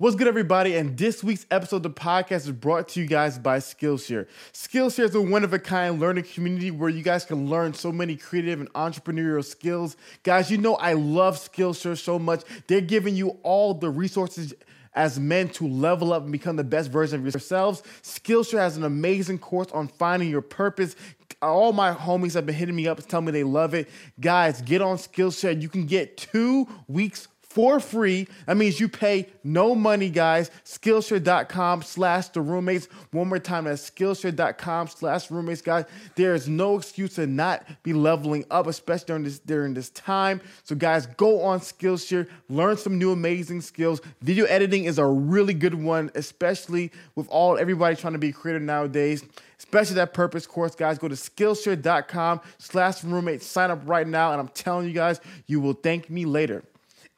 [0.00, 0.76] What's good, everybody?
[0.76, 4.28] And this week's episode of the podcast is brought to you guys by Skillshare.
[4.54, 7.92] Skillshare is a one of a kind learning community where you guys can learn so
[7.92, 9.98] many creative and entrepreneurial skills.
[10.22, 12.44] Guys, you know I love Skillshare so much.
[12.66, 14.54] They're giving you all the resources
[14.94, 17.82] as men to level up and become the best version of yourselves.
[18.02, 20.96] Skillshare has an amazing course on finding your purpose.
[21.42, 23.90] All my homies have been hitting me up telling me they love it.
[24.18, 25.60] Guys, get on Skillshare.
[25.60, 28.28] You can get two weeks for free.
[28.46, 30.50] That means you pay no money, guys.
[30.64, 32.86] Skillshare.com slash the roommates.
[33.10, 35.84] One more time, that's Skillshare.com slash roommates, guys.
[36.14, 40.40] There is no excuse to not be leveling up, especially during this during this time.
[40.62, 44.00] So, guys, go on Skillshare, learn some new amazing skills.
[44.22, 48.62] Video editing is a really good one, especially with all everybody trying to be creative
[48.62, 49.24] nowadays.
[49.58, 50.98] Especially that purpose course, guys.
[50.98, 53.44] Go to Skillshare.com slash roommates.
[53.44, 56.62] Sign up right now, and I'm telling you guys, you will thank me later.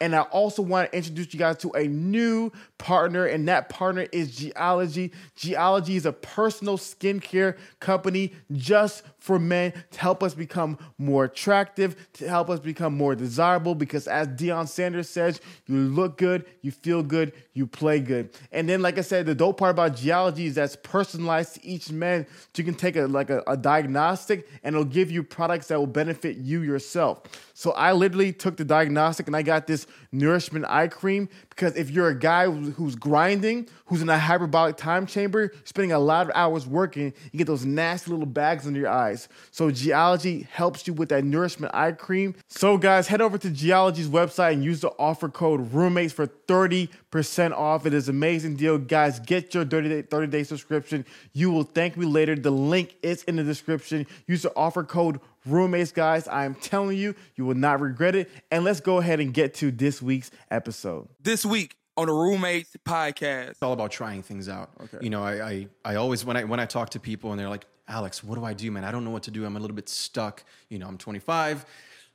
[0.02, 4.08] And I also want to introduce you guys to a new partner, and that partner
[4.10, 5.12] is Geologie.
[5.36, 11.94] Geologie is a personal skincare company just for men to help us become more attractive,
[12.14, 13.76] to help us become more desirable.
[13.76, 18.30] Because as Deion Sanders says, you look good, you feel good, you play good.
[18.50, 21.92] And then, like I said, the dope part about Geologie is that's personalized to each
[21.92, 22.26] man.
[22.28, 25.78] So you can take a like a, a diagnostic, and it'll give you products that
[25.78, 27.22] will benefit you yourself.
[27.62, 31.90] So I literally took the diagnostic, and I got this nourishment eye cream because if
[31.90, 36.32] you're a guy who's grinding, who's in a hyperbolic time chamber, spending a lot of
[36.34, 39.28] hours working, you get those nasty little bags under your eyes.
[39.50, 42.34] So Geologie helps you with that nourishment eye cream.
[42.48, 47.52] So guys, head over to Geologie's website and use the offer code roommates for 30%
[47.52, 47.84] off.
[47.84, 48.78] It is an amazing deal.
[48.78, 51.04] Guys, get your 30 day, 30 day subscription.
[51.32, 52.34] You will thank me later.
[52.34, 54.06] The link is in the description.
[54.26, 56.28] Use the offer code roommates, guys.
[56.28, 58.30] I am telling you, you will not regret it.
[58.50, 61.08] And let's go ahead and get to this week's episode.
[61.22, 63.50] This week on the Roommates Podcast.
[63.50, 64.70] It's all about trying things out.
[64.82, 64.98] Okay.
[65.00, 67.48] You know, I, I, I always when I when I talk to people and they're
[67.48, 68.84] like, Alex, what do I do, man?
[68.84, 69.44] I don't know what to do.
[69.44, 70.44] I'm a little bit stuck.
[70.68, 71.66] You know, I'm 25.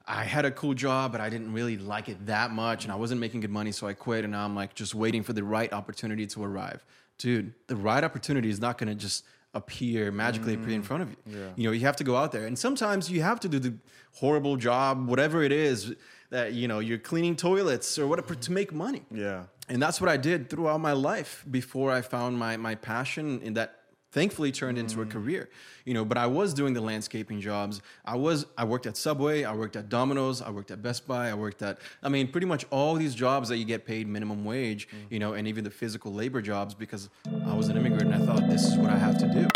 [0.09, 2.95] I had a cool job, but I didn't really like it that much, and I
[2.95, 4.23] wasn't making good money, so I quit.
[4.23, 6.85] And now I'm like just waiting for the right opportunity to arrive.
[7.17, 11.03] Dude, the right opportunity is not going to just appear magically mm, appear in front
[11.03, 11.17] of you.
[11.25, 11.47] Yeah.
[11.55, 13.73] You know, you have to go out there, and sometimes you have to do the
[14.13, 15.93] horrible job, whatever it is
[16.29, 19.03] that you know you're cleaning toilets or whatever to make money.
[19.11, 23.41] Yeah, and that's what I did throughout my life before I found my my passion
[23.41, 23.77] in that
[24.11, 25.11] thankfully turned into a mm.
[25.11, 25.49] career
[25.85, 29.43] you know but i was doing the landscaping jobs i was i worked at subway
[29.43, 32.47] i worked at domino's i worked at best buy i worked at i mean pretty
[32.47, 34.97] much all these jobs that you get paid minimum wage mm.
[35.09, 37.09] you know and even the physical labor jobs because
[37.45, 39.47] i was an immigrant and i thought this is what i have to do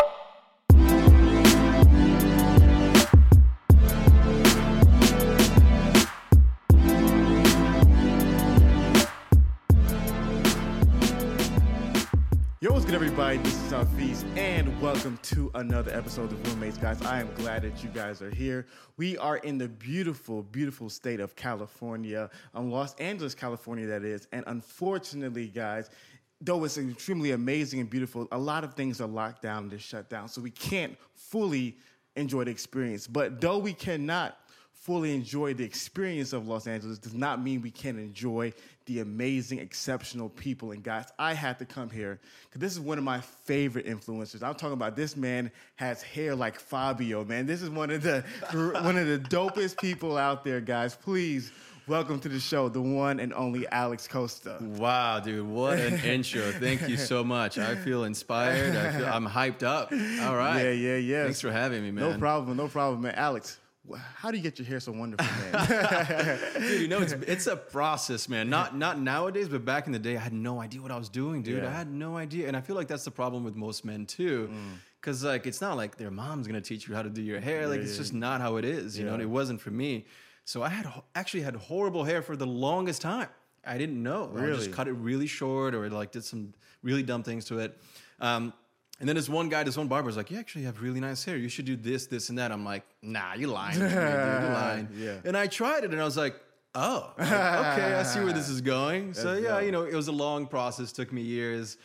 [12.94, 13.38] everybody.
[13.38, 17.00] This is Hafeez, and welcome to another episode of Roommates, guys.
[17.00, 18.66] I am glad that you guys are here.
[18.98, 24.28] We are in the beautiful, beautiful state of California, um, Los Angeles, California, that is.
[24.32, 25.88] And unfortunately, guys,
[26.42, 30.10] though it's extremely amazing and beautiful, a lot of things are locked down and shut
[30.10, 31.78] down, so we can't fully
[32.16, 33.06] enjoy the experience.
[33.06, 34.36] But though we cannot
[34.82, 38.52] fully enjoy the experience of Los Angeles does not mean we can't enjoy
[38.86, 40.72] the amazing, exceptional people.
[40.72, 44.42] And guys, I had to come here because this is one of my favorite influencers.
[44.42, 47.46] I'm talking about this man has hair like Fabio, man.
[47.46, 48.24] This is one of the
[48.82, 50.96] one of the dopest people out there, guys.
[50.96, 51.52] Please
[51.86, 54.58] welcome to the show, the one and only Alex Costa.
[54.60, 56.50] Wow, dude, what an intro!
[56.50, 57.56] Thank you so much.
[57.56, 58.74] I feel inspired.
[58.74, 59.92] I feel I'm hyped up.
[59.92, 60.60] All right.
[60.60, 61.24] Yeah, yeah, yeah.
[61.24, 62.10] Thanks for having me, man.
[62.10, 63.14] No problem, no problem, man.
[63.14, 63.60] Alex,
[64.14, 66.38] how do you get your hair so wonderful, man?
[66.60, 68.48] dude, you know it's it's a process, man.
[68.48, 71.08] Not not nowadays, but back in the day, I had no idea what I was
[71.08, 71.62] doing, dude.
[71.62, 71.68] Yeah.
[71.68, 74.50] I had no idea, and I feel like that's the problem with most men too.
[75.00, 75.26] Because mm.
[75.26, 77.66] like it's not like their mom's gonna teach you how to do your hair.
[77.66, 78.96] Like yeah, it's just not how it is.
[78.96, 79.10] You yeah.
[79.10, 80.06] know, and it wasn't for me.
[80.44, 83.28] So I had actually had horrible hair for the longest time.
[83.64, 84.26] I didn't know.
[84.26, 84.52] Really?
[84.52, 87.76] I just cut it really short, or like did some really dumb things to it.
[88.20, 88.52] Um,
[89.02, 91.24] and then this one guy, this one barber was like, "You actually have really nice
[91.24, 91.36] hair.
[91.36, 94.88] You should do this, this, and that." I'm like, "Nah, you lying, dude, you're lying."
[94.96, 95.16] yeah.
[95.24, 96.36] And I tried it, and I was like,
[96.76, 100.06] "Oh, like, okay, I see where this is going." so yeah, you know, it was
[100.06, 100.92] a long process.
[100.92, 101.78] Took me years,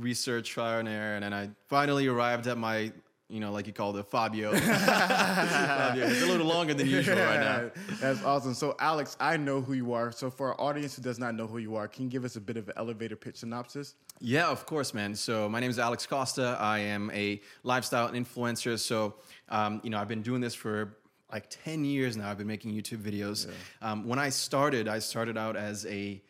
[0.00, 2.90] research, trial and error, and then I finally arrived at my
[3.34, 4.56] you know, like you call it, Fabio.
[4.56, 6.06] Fabio.
[6.06, 7.70] It's a little longer than usual right now.
[8.00, 8.54] That's awesome.
[8.54, 10.12] So, Alex, I know who you are.
[10.12, 12.36] So, for our audience who does not know who you are, can you give us
[12.36, 13.96] a bit of an elevator pitch synopsis?
[14.20, 15.16] Yeah, of course, man.
[15.16, 16.56] So, my name is Alex Costa.
[16.60, 18.78] I am a lifestyle influencer.
[18.78, 19.14] So,
[19.48, 20.96] um, you know, I've been doing this for
[21.32, 22.30] like 10 years now.
[22.30, 23.48] I've been making YouTube videos.
[23.48, 23.90] Yeah.
[23.90, 26.22] Um, when I started, I started out as a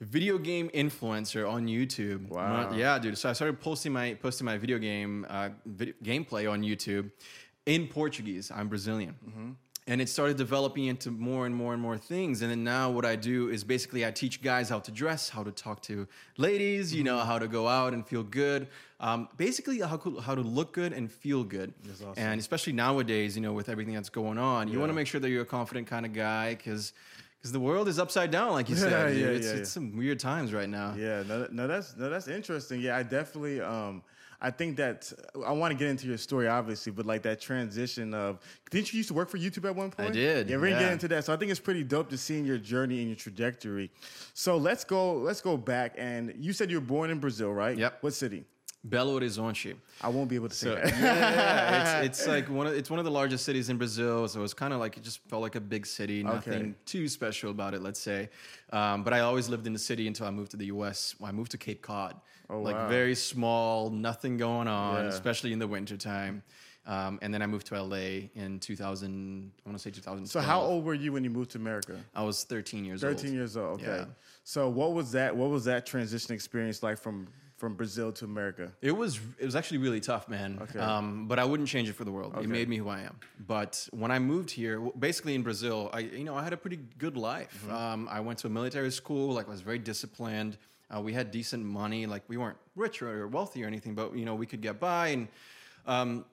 [0.00, 2.28] video game influencer on YouTube.
[2.28, 2.72] Wow.
[2.72, 3.18] Yeah, dude.
[3.18, 7.10] So I started posting my posting my video game uh, video, gameplay on YouTube
[7.66, 8.50] in Portuguese.
[8.54, 9.14] I'm Brazilian.
[9.86, 12.42] And it started developing into more and more and more things.
[12.42, 15.42] And then now what I do is basically I teach guys how to dress, how
[15.42, 16.06] to talk to
[16.36, 18.68] ladies, you know, how to go out and feel good.
[19.00, 21.72] Um, basically, how, how to look good and feel good.
[21.90, 22.12] awesome.
[22.18, 25.22] And especially nowadays, you know, with everything that's going on, you want to make sure
[25.22, 26.92] that you're a confident kind of guy because
[27.38, 29.08] because the world is upside down, like you Yeah, said.
[29.08, 29.18] dude.
[29.20, 29.64] yeah, it's, yeah, it's yeah.
[29.74, 30.94] some weird times right now.
[30.96, 32.80] Yeah, no, no, that's no, that's interesting.
[32.80, 34.02] Yeah, I definitely, um,
[34.40, 35.12] I think that
[35.44, 38.38] I want to get into your story, obviously, but like that transition of,
[38.70, 40.10] didn't you used to work for YouTube at one point?
[40.10, 41.24] I did, Yeah, we're gonna get into that.
[41.24, 43.90] So I think it's pretty dope to seeing your journey and your trajectory.
[44.34, 45.94] So let's go, let's go back.
[45.96, 47.76] And you said you were born in Brazil, right?
[47.76, 47.98] Yep.
[48.02, 48.44] What city?
[48.86, 49.74] Belo Horizonte.
[50.00, 50.98] I won't be able to say So that.
[51.00, 54.28] yeah, it's, it's like one of it's one of the largest cities in Brazil.
[54.28, 56.22] So it's kind of like it just felt like a big city.
[56.22, 56.74] Nothing Okay.
[56.86, 58.28] too special about it, let's say.
[58.72, 61.14] Um, but I always lived in the city until I moved to the U.S.
[61.22, 62.14] I moved to Cape Cod.
[62.50, 62.88] Oh, like wow.
[62.88, 65.10] very small, nothing going on, Yeah.
[65.10, 66.42] especially in the wintertime.
[66.86, 69.52] Um, and then I moved to LA in 2000.
[69.66, 70.28] I want to say 2012.
[70.30, 71.96] So how old were you when you moved to America?
[72.14, 73.16] I was 13 years old.
[73.18, 73.82] 13 years old.
[73.82, 73.98] Okay.
[73.98, 74.04] Yeah.
[74.44, 75.36] So what was that?
[75.36, 77.28] What was that transition experience like from
[77.58, 78.72] from Brazil to America?
[78.80, 80.58] It was it was actually really tough, man.
[80.62, 80.78] Okay.
[80.78, 82.32] Um, but I wouldn't change it for the world.
[82.34, 82.44] Okay.
[82.44, 83.18] It made me who I am.
[83.46, 86.78] But when I moved here, basically in Brazil, I you know I had a pretty
[86.98, 87.62] good life.
[87.64, 87.74] Mm-hmm.
[87.74, 89.34] Um, I went to a military school.
[89.34, 90.56] Like I was very disciplined.
[90.90, 92.06] Uh, we had decent money.
[92.06, 95.08] Like we weren't rich or wealthy or anything, but you know we could get by.
[95.08, 95.28] And
[95.86, 96.24] um,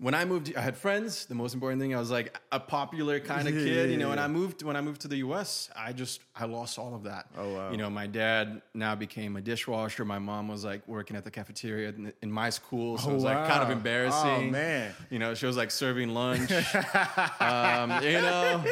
[0.00, 1.26] when I moved, I had friends.
[1.26, 4.10] The most important thing, I was like a popular kind of Yeah, kid, you know.
[4.10, 4.24] And yeah.
[4.24, 5.70] I moved when I moved to the U.S.
[5.74, 7.26] I just I lost all of that.
[7.36, 7.70] Oh, wow.
[7.72, 10.04] You know, my dad now became a dishwasher.
[10.04, 13.14] My mom was like working at the cafeteria in, in my school, so Oh, it
[13.14, 14.48] was like kind of embarrassing.
[14.48, 14.94] Oh, man.
[15.10, 16.52] You know, she was like serving lunch.
[17.40, 18.64] um, you know,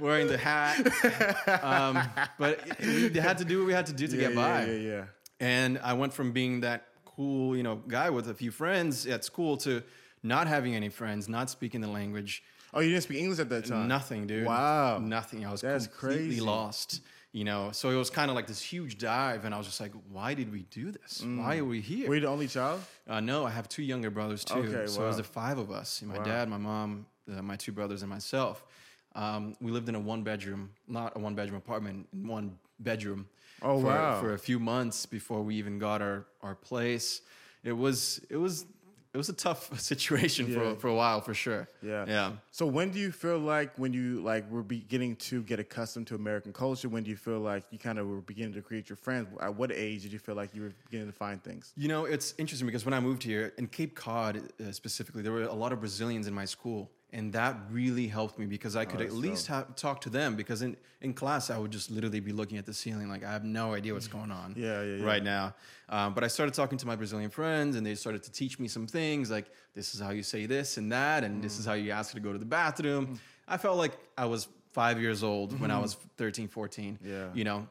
[0.00, 0.78] wearing the hat.
[1.62, 2.02] Um,
[2.36, 4.64] but we had to do what we had to do to get by.
[4.64, 5.04] Yeah, yeah, yeah.
[5.38, 9.24] And I went from being that cool, you know, guy with a few friends at
[9.24, 9.84] school to
[10.22, 12.42] not having any friends, not speaking the language,
[12.74, 13.88] Oh, you didn't speak English at that time?
[13.88, 14.46] nothing, dude.
[14.46, 14.98] Wow.
[14.98, 15.46] nothing.
[15.46, 16.40] I was That's completely crazy.
[16.40, 17.00] lost.
[17.32, 19.80] You know, so it was kind of like this huge dive, and I was just
[19.80, 21.22] like, "Why did we do this?
[21.22, 22.80] Why are we here?" Were you the only child?
[23.06, 24.54] Uh, no, I have two younger brothers too.
[24.54, 26.24] Okay, so it was the five of us: my Wow.
[26.24, 28.64] dad, my mom, uh, my two brothers, and myself.
[29.14, 33.28] Um, we lived in a one-bedroom, not a one-bedroom apartment, in one bedroom.
[33.62, 34.20] Oh, for, wow.
[34.20, 37.20] For a few months before we even got our our place,
[37.62, 38.64] it was it was
[39.14, 40.54] it was a tough situation Yeah.
[40.74, 41.68] for for a while for sure.
[41.82, 42.04] Yeah.
[42.06, 42.32] yeah.
[42.50, 46.14] So when do you feel like when you like were beginning to get accustomed to
[46.14, 46.88] American culture?
[46.88, 49.28] When do you feel like you kind of were beginning to create your friends?
[49.40, 51.72] At what age did you feel like you were beginning to find things?
[51.76, 55.32] You know, it's interesting because when I moved here in Cape Cod uh, specifically, there
[55.32, 58.84] were a lot of Brazilians in my school, and that really helped me because I
[58.84, 60.36] could at that's least have, talk to them.
[60.36, 63.32] Because in, in class, I would just literally be looking at the ceiling, like I
[63.32, 65.04] have no idea what's going on Yeah, yeah, yeah.
[65.04, 65.54] right now.
[65.88, 68.68] Um, but I started talking to my Brazilian friends, and they started to teach me
[68.68, 71.72] some things, like this is how you say this and that, and this is how
[71.74, 73.18] you ask to go to the bathroom.
[73.46, 76.98] I felt like I was five years old when I was 13, 14.
[77.02, 77.28] Yeah.
[77.32, 77.66] You know,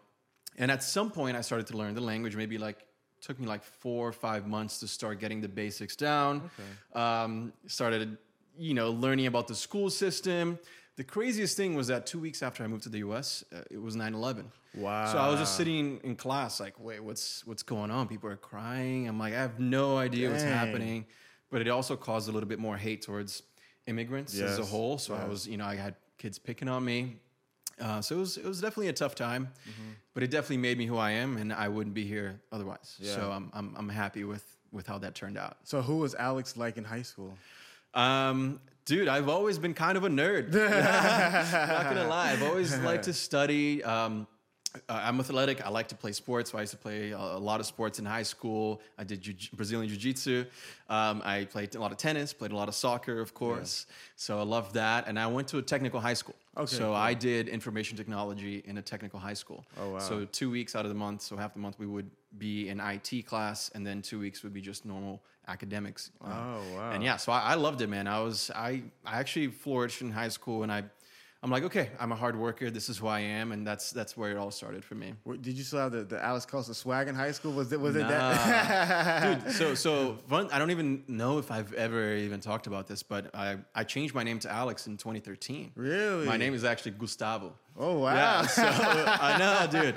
[0.57, 2.35] and at some point, I started to learn the language.
[2.35, 2.83] Maybe like
[3.21, 6.49] took me like four or five months to start getting the basics down.
[6.93, 8.17] Um, started,
[8.57, 10.59] you know, learning about the school system.
[10.95, 13.79] The craziest thing was that two weeks after I moved to the U.S., uh, it
[13.81, 14.45] was 9/11.
[14.75, 15.11] Wow.
[15.11, 18.07] So I was just sitting in class, like, wait, what's what's going on?
[18.07, 19.07] People are crying.
[19.07, 21.05] I'm like, I have no idea what's happening.
[21.51, 23.43] But it also caused a little bit more hate towards
[23.85, 24.97] immigrants as a whole.
[24.97, 27.17] So I was, you know, I had kids picking on me.
[27.79, 29.91] Uh, so it was it was definitely a tough time, Mm-hmm.
[30.15, 32.95] but it definitely made me who I am, and I wouldn't be here otherwise.
[32.99, 33.13] Yeah.
[33.13, 35.57] So I'm, I'm I'm happy with with how that turned out.
[35.63, 37.37] So who was Alex like in high school?
[37.93, 40.53] Um, dude, I've always been kind of a nerd.
[40.53, 43.83] Not gonna lie, I've always liked to study.
[43.83, 44.27] Um,
[44.89, 45.65] uh, I'm athletic.
[45.65, 46.51] I like to play sports.
[46.51, 48.81] So I used to play a, a lot of sports in high school.
[48.97, 50.45] I did jiu- Brazilian jiu-jitsu.
[50.87, 53.87] Um, I played a lot of tennis, played a lot of soccer, of course.
[54.17, 55.07] So I love that.
[55.07, 56.35] And I went to a technical high school.
[56.57, 56.95] Okay, So cool.
[56.95, 59.63] I did information technology in a technical high school.
[59.79, 59.99] Oh, wow.
[59.99, 62.79] So two weeks out of the month, so half the month we would be in
[62.79, 66.11] IT class, and then two weeks would be just normal academics.
[66.23, 66.91] Uh, Oh, wow.
[66.91, 68.07] And yeah, so I, I loved it, man.
[68.07, 70.83] I was I I actually flourished in high school, and I
[71.47, 72.69] I'm like, okay, I'm a hard worker.
[72.69, 75.13] This is who I am, and that's that's where it all started for me.
[75.39, 77.53] Did you still have the, the Alex Costa swag in high school?
[77.53, 79.43] Was it was it that?
[79.45, 80.49] Dude, so so fun.
[80.51, 84.13] I don't even know if I've ever even talked about this, but I I changed
[84.13, 85.71] my name to Alex in 2013.
[85.75, 86.25] Really?
[86.25, 87.53] My name is actually Gustavo.
[87.79, 88.15] Oh wow.
[88.15, 89.95] Yeah, so I know, dude.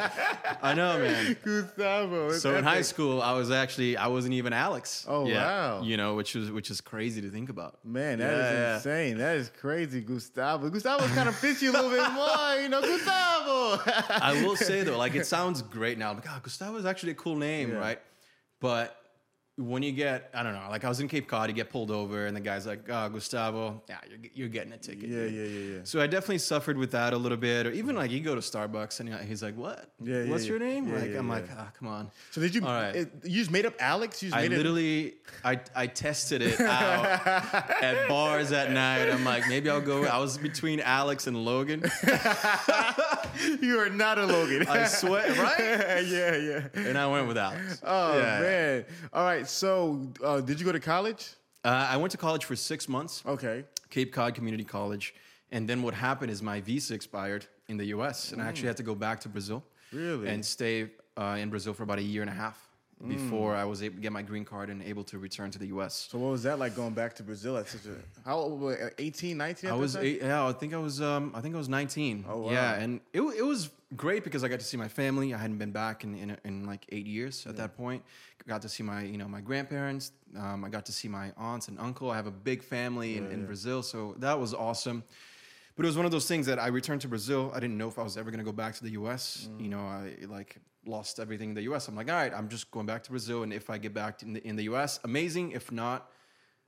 [0.62, 1.34] I know, man.
[1.44, 2.32] Gustavo.
[2.32, 5.06] So in high school, I was actually I wasn't even Alex.
[5.08, 5.82] Oh, Yeah, wow.
[5.82, 7.78] You know, which is which is crazy to think about.
[7.84, 8.75] Man, that is Yeah, yeah.
[8.76, 9.18] insane.
[9.18, 10.68] That is crazy, Gustavo.
[10.68, 13.82] Gustavo kind of fits you a little bit more, you know, Gustavo.
[14.10, 16.12] I will say though, like it sounds great now.
[16.12, 18.00] Like, oh, Gustavo is actually a cool name, right?
[18.60, 18.94] But
[19.61, 21.90] when you get, I don't know, like I was in Cape Cod, you get pulled
[21.90, 25.33] over, and the guy's like, "Oh, Gustavo, yeah, you're, you're getting a ticket." Yeah, dude."
[25.35, 25.81] yeah, yeah, yeah.
[25.85, 28.40] So I definitely suffered with that a little bit, or even like you go to
[28.40, 29.90] Starbucks and he's like, "What?
[30.02, 30.50] Yeah, yeah, What's yeah.
[30.50, 32.62] your name?" Yeah, like I'm like, "Ah, come on." So did you?
[32.64, 32.97] All right.
[32.97, 34.23] it- you just made up Alex?
[34.23, 35.14] You just I literally,
[35.45, 37.05] I, I tested it out
[37.83, 39.11] at bars at night.
[39.11, 40.05] I'm like, maybe I'll go.
[40.05, 41.83] I was between Alex and Logan.
[43.61, 44.67] You are not a Logan.
[44.69, 45.59] I swear, right?
[46.07, 46.69] yeah, yeah.
[46.75, 47.81] And I went with Alex.
[47.83, 48.85] Oh man.
[49.12, 49.49] All right.
[49.50, 51.35] So, uh, did you go to college?
[51.64, 53.64] Uh, I went to college for six months, Okay.
[53.90, 55.14] Cape Cod Community College.
[55.50, 58.76] And then what happened is my visa expired in the US, and I actually had
[58.76, 59.64] to go back to Brazil.
[59.92, 60.28] Really?
[60.28, 62.69] And stay uh, in Brazil for about a year and a half
[63.09, 65.69] before I was able to get my green card and able to return to the
[65.69, 66.09] US.
[66.11, 67.97] So what was that like going back to Brazil at such a
[68.28, 71.33] how old were you, 18, 19 I was eight, yeah, I think I was um,
[71.35, 72.26] I think I was 19.
[72.28, 72.50] Oh, wow.
[72.50, 75.33] Yeah, and it, it was great because I got to see my family.
[75.33, 78.02] I hadn't been back in in, in like eight years at that point.
[78.47, 80.12] Got to see my you know my grandparents.
[80.37, 82.11] Um, I got to see my aunts and uncle.
[82.11, 85.04] I have a big family in, in Brazil, so that was awesome.
[85.76, 87.50] But it was one of those things that I returned to Brazil.
[87.54, 89.48] I didn't know if I was ever going to go back to the U.S.
[89.50, 89.62] Mm.
[89.62, 91.88] You know, I like lost everything in the U.S.
[91.88, 94.22] I'm like, all right, I'm just going back to Brazil, and if I get back
[94.22, 95.52] in the, in the U.S., amazing.
[95.52, 96.10] If not,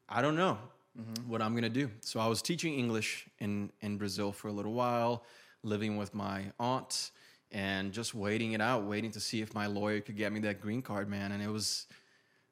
[0.09, 0.59] I don't know
[0.95, 1.31] Mm-hmm.
[1.31, 1.91] what I'm gonna do.
[2.01, 5.25] So I was teaching English in in Brazil for a little while,
[5.63, 7.13] living with my aunt,
[7.51, 10.61] and just waiting it out, waiting to see if my lawyer could get me that
[10.61, 11.33] green card, man.
[11.33, 11.87] And it was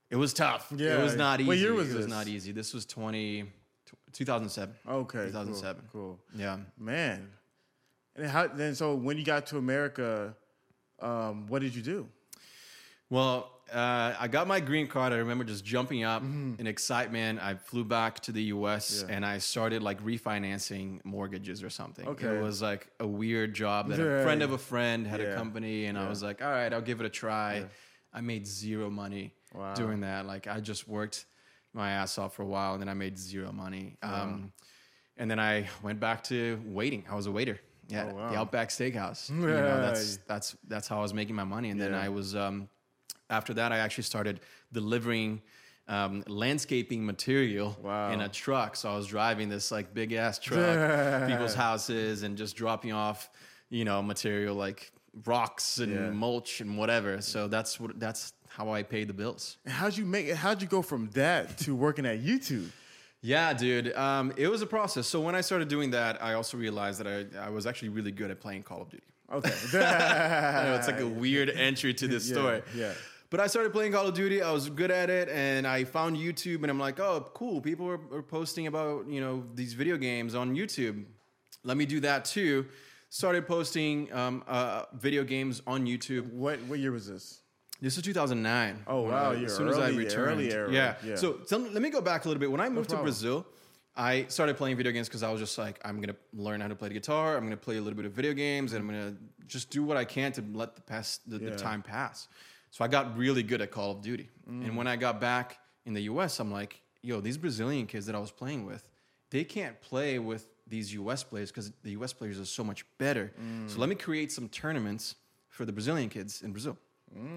[0.08, 0.72] it was tough.
[0.74, 0.98] Yeah.
[0.98, 1.48] it was not easy.
[1.48, 2.50] What year was it was not easy.
[2.50, 3.44] This was 20,
[4.12, 4.74] 2007.
[4.88, 5.26] Okay.
[5.26, 5.82] 2007.
[5.92, 6.18] Cool.
[6.34, 6.58] Yeah.
[6.78, 7.28] Man.
[8.16, 8.74] And how then?
[8.74, 10.34] So when you got to America,
[11.00, 12.08] um, what did you do?
[13.08, 15.12] Well, uh, I got my green card.
[15.12, 17.40] I remember just jumping up in excitement.
[17.40, 18.98] I flew back to the U.S.
[19.00, 19.08] Mm-hmm.
[19.10, 19.16] Yeah.
[19.16, 22.06] and I started like refinancing mortgages or something.
[22.08, 22.36] Okay.
[22.36, 25.28] It was like a weird job that a friend of a friend had Yeah.
[25.28, 26.06] a company, and Yeah.
[26.06, 27.64] I was like, all right, I'll give it a try.
[28.12, 29.74] I made zero money Wow.
[29.74, 30.26] doing that.
[30.26, 31.26] Like I just worked
[31.72, 33.96] my ass off for a while, and then I made zero money.
[34.02, 34.52] Um,
[35.16, 37.04] and then I went back to waiting.
[37.10, 37.60] I was a waiter.
[37.88, 38.30] Yeah, Oh, wow.
[38.30, 39.28] the Outback Steakhouse.
[39.30, 39.60] You Yeah.
[39.60, 41.70] know, that's that's that's how I was making my money.
[41.70, 42.00] And then Yeah.
[42.02, 42.68] I was um,
[43.28, 44.40] after that I actually started
[44.72, 45.42] delivering
[45.88, 48.12] um, landscaping material Wow.
[48.12, 48.76] in a truck.
[48.76, 53.28] So I was driving this like big ass truck, people's houses, and just dropping off,
[53.70, 54.92] you know, material like
[55.26, 56.10] rocks and Yeah.
[56.10, 57.20] mulch and whatever.
[57.20, 59.56] So that's what that's how I paid the bills.
[59.64, 60.30] And how'd you make?
[60.34, 62.68] How'd you go from that to working at YouTube?
[63.22, 63.94] Yeah, dude.
[63.96, 65.06] Um, it was a process.
[65.06, 68.12] So when I started doing that, I also realized that I, I was actually really
[68.12, 69.04] good at playing Call of Duty.
[69.32, 69.52] Okay.
[69.78, 72.62] I know it's like a weird entry to this Yeah, story.
[72.74, 72.92] yeah.
[73.30, 74.42] But I started playing Call of Duty.
[74.42, 77.60] I was good at it, and I found YouTube, and I'm like, oh, cool.
[77.60, 81.04] People are, are posting about you know these video games on YouTube.
[81.62, 82.66] Let me do that too.
[83.08, 86.30] Started posting um, uh, video games on YouTube.
[86.32, 87.40] what what year was this?
[87.80, 88.84] This was 2009.
[88.86, 90.30] Oh, wow, I- you're as soon as I early- returned.
[90.32, 90.70] early era.
[90.72, 90.96] Yeah.
[91.04, 91.16] Yeah.
[91.16, 92.50] So tell let me go back a little bit.
[92.50, 92.96] When I moved to.
[92.98, 93.46] Brazil,
[93.96, 96.74] I started playing video games because I was just like, I'm gonna learn how to
[96.76, 97.36] play the guitar.
[97.36, 99.96] I'm gonna play a little bit of video games, and I'm gonna just do what
[99.96, 101.50] I can to let the past the, Yeah.
[101.50, 102.28] the time pass.
[102.70, 104.28] So I got really good at Call of Duty.
[104.48, 104.66] Mm.
[104.66, 108.14] And when I got back in the U.S., I'm like, yo, these Brazilian kids that
[108.14, 108.88] I was playing with,
[109.30, 111.24] they can't play with these U.S.
[111.24, 112.12] players because the U.S.
[112.12, 113.32] players are so much better.
[113.42, 113.68] Mm.
[113.68, 115.16] So let me create some tournaments
[115.48, 116.76] for the Brazilian kids in Brazil.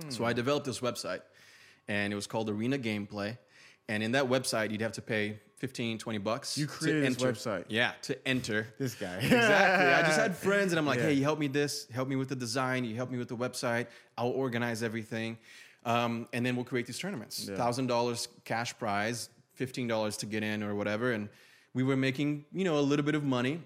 [0.10, 1.22] So I developed this website,
[1.88, 3.38] and it was called Arena Gameplay.
[3.89, 6.58] And in that website, you'd have to pay 15, 20 bucks.
[6.58, 7.65] You to created this enter- website?
[7.70, 8.68] Yeah, to enter.
[8.77, 9.18] This guy.
[9.18, 9.88] exactly.
[9.88, 11.06] I just had friends, and I'm like, Yeah.
[11.06, 13.36] hey, you help me this, help me with the design, you help me with the
[13.38, 13.88] website.
[14.18, 15.38] I'll organize everything,
[15.86, 17.48] um, and then we'll create these tournaments.
[17.50, 17.58] Yeah.
[17.58, 21.27] Thousand dollars cash prize, fifteen dollars to get in or whatever, and
[21.74, 23.60] we were making you know a little bit of money,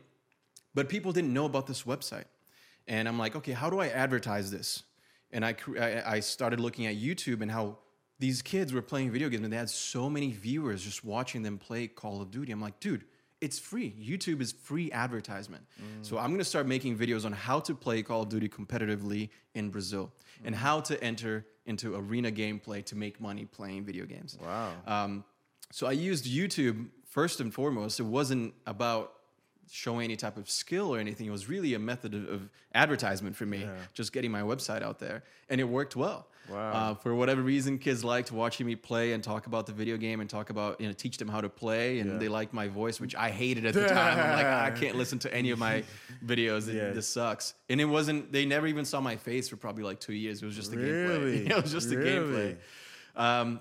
[0.73, 2.25] but people didn't know about this website,
[2.87, 4.83] and I'm like, okay, how do I advertise this?
[5.31, 7.77] And I I, I started looking at YouTube and how
[8.19, 11.57] these kids were playing video games and they had so many viewers just watching them
[11.57, 12.51] play Call of Duty.
[12.51, 13.05] I'm like, dude,
[13.41, 13.93] it's free.
[14.01, 15.63] YouTube is free advertisement.
[16.01, 19.69] So I'm gonna start making videos on how to play Call of Duty competitively in
[19.69, 20.11] Brazil
[20.43, 24.37] and how to enter into arena gameplay to make money playing video games.
[24.41, 24.71] Wow.
[24.87, 25.23] Um,
[25.71, 27.99] so I used YouTube first and foremost.
[27.99, 29.13] It wasn't about
[29.71, 31.27] showing any type of skill or anything.
[31.27, 34.99] It was really a method of, of advertisement for me, just getting my website out
[34.99, 36.27] there, and it worked well.
[36.49, 36.71] Wow.
[36.71, 40.21] Uh, for whatever reason, kids liked watching me play and talk about the video game
[40.21, 42.17] and talk about you know teach them how to play, and Yeah.
[42.19, 44.17] they liked my voice, which I hated at the time.
[44.17, 45.83] I'm like, I can't listen to any of my
[46.25, 46.69] videos.
[46.69, 46.91] It- Yeah.
[46.91, 47.53] This sucks.
[47.69, 48.31] And it wasn't.
[48.31, 50.41] They never even saw my face for probably like two years.
[50.41, 51.39] It was just the Really?
[51.45, 51.49] gameplay.
[51.57, 52.57] it was just the gameplay.
[53.15, 53.59] Um,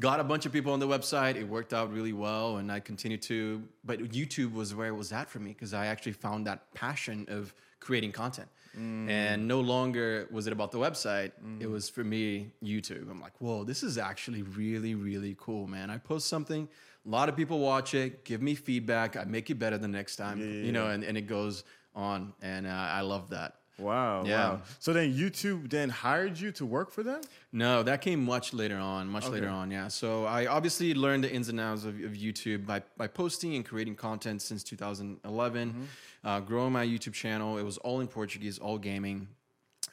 [0.00, 1.36] got a bunch of people on the website.
[1.36, 3.62] It worked out really well, and I continued to.
[3.84, 7.26] But YouTube was where it was at for me because I actually found that passion
[7.28, 8.48] of creating content.
[8.78, 9.08] Mm.
[9.08, 11.32] And no longer was it about the website.
[11.60, 13.10] It was for me YouTube.
[13.10, 15.90] I'm like, whoa, this is actually really, really cool, man.
[15.90, 16.68] I post something,
[17.04, 19.16] a lot of people watch it, give me feedback.
[19.16, 21.64] I make it better the next time, yeah, you know, and, and it goes
[21.94, 22.34] on.
[22.42, 23.54] And uh, I love that.
[23.78, 24.24] Wow.
[24.24, 24.50] Yeah.
[24.50, 24.62] Wow.
[24.78, 27.20] So then YouTube then hired you to work for them?
[27.52, 29.88] No, that came much later on, much later on, yeah.
[29.88, 33.64] So I obviously learned the ins and outs of, of YouTube by, by posting and
[33.64, 35.82] creating content since 2011, Mm-hmm.
[36.24, 37.56] uh, growing my YouTube channel.
[37.58, 39.28] It was all in Portuguese, all gaming.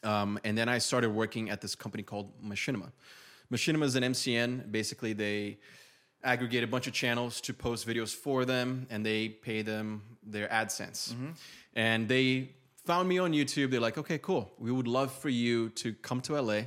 [0.03, 2.91] Um, and then I started working at this company called Machinima.
[3.51, 4.71] Machinima is an MCN.
[4.71, 5.57] Basically, they
[6.23, 10.47] aggregate a bunch of channels to post videos for them, and they pay them their
[10.47, 11.13] AdSense.
[11.13, 11.29] Mm-hmm.
[11.75, 12.49] And they
[12.85, 13.71] found me on YouTube.
[13.71, 14.51] They're like, okay, cool.
[14.59, 16.61] We would love for you to come to LA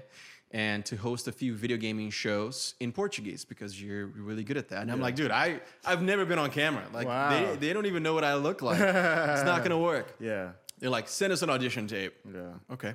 [0.50, 4.68] and to host a few video gaming shows in Portuguese because you're really good at
[4.70, 4.82] that.
[4.82, 6.84] And I'm like, dude, I, I've never been on camera.
[6.92, 7.30] Like, Wow.
[7.30, 8.80] they, they don't even know what I look like.
[8.80, 10.14] it's not going to work.
[10.20, 10.52] Yeah.
[10.78, 12.14] They're like, send us an audition tape.
[12.32, 12.52] Yeah.
[12.72, 12.94] Okay.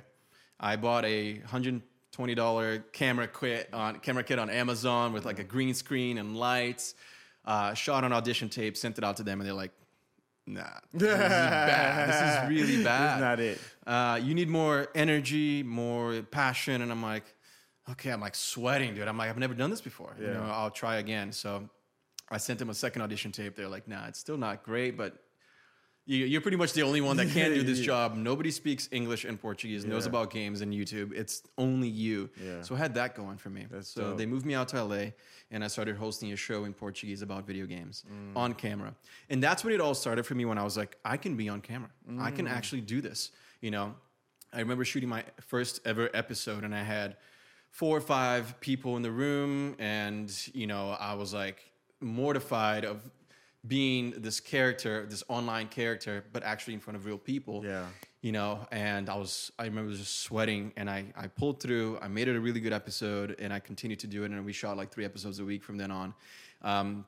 [0.58, 5.38] I bought a hundred twenty dollar camera kit on camera kit on Amazon with like
[5.38, 6.94] a green screen and lights.
[7.44, 9.72] Uh, shot an audition tape, sent it out to them, and they're like,
[10.46, 12.08] "Nah, this is bad.
[12.08, 13.00] This is really bad.
[13.00, 13.58] That's not it.
[13.86, 17.24] Uh, you need more energy, more passion." And I'm like,
[17.90, 19.08] "Okay." I'm like sweating, dude.
[19.08, 20.14] I'm like, "I've never done this before.
[20.18, 20.32] You Yeah.
[20.34, 21.68] know, I'll try again." So
[22.30, 23.56] I sent them a second audition tape.
[23.56, 25.16] They're like, "Nah, it's still not great, but."
[26.06, 28.14] You- You're pretty much the only one that can do this job.
[28.14, 31.12] Nobody speaks English and Portuguese, knows about games and YouTube.
[31.12, 32.28] It's only you.
[32.42, 32.62] Yeah.
[32.62, 33.66] So I had that going for me.
[33.70, 34.18] That's so dope.
[34.18, 35.12] they moved me out to LA
[35.50, 38.36] and I started hosting a show in Portuguese about video games Mm.
[38.36, 38.94] on camera.
[39.30, 41.48] And that's when it all started for me when I was like, I can be
[41.48, 41.90] on camera.
[42.18, 42.36] I Mm.
[42.36, 43.30] can actually do this.
[43.60, 43.94] You know,
[44.52, 47.16] I remember shooting my first ever episode and I had
[47.70, 51.70] four or five people in the room and, you know, I was like
[52.00, 53.10] mortified of
[53.66, 57.86] being this character, this online character, but actually in front of real people Yeah.
[58.20, 62.08] you know and i was i remember just sweating and i i pulled through i
[62.08, 64.76] made it a really good episode and i continued to do it and we shot
[64.76, 66.14] like three episodes a week from then on
[66.62, 67.04] um,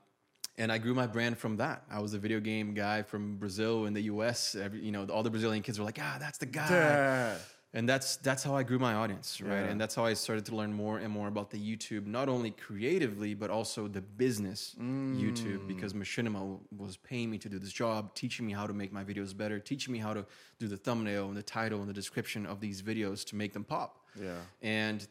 [0.59, 3.87] and i grew my brand from that i was a video game guy from brazil
[3.87, 6.47] and the us Every, you know all the brazilian kids were like ah that's the
[6.47, 7.37] guy Yeah.
[7.75, 9.65] And that's that's how I grew my audience, right?
[9.65, 9.71] Yeah.
[9.71, 12.51] And that's how I started to learn more and more about the YouTube, not only
[12.53, 15.21] creatively but also the business Mm.
[15.21, 18.93] YouTube, because Machinima was paying me to do this job, teaching me how to make
[18.93, 20.25] my videos better, teaching me how to
[20.59, 23.65] do the thumbnail and the title and the description of these videos to make them
[23.65, 24.05] pop.
[24.21, 24.37] Yeah.
[24.63, 25.07] And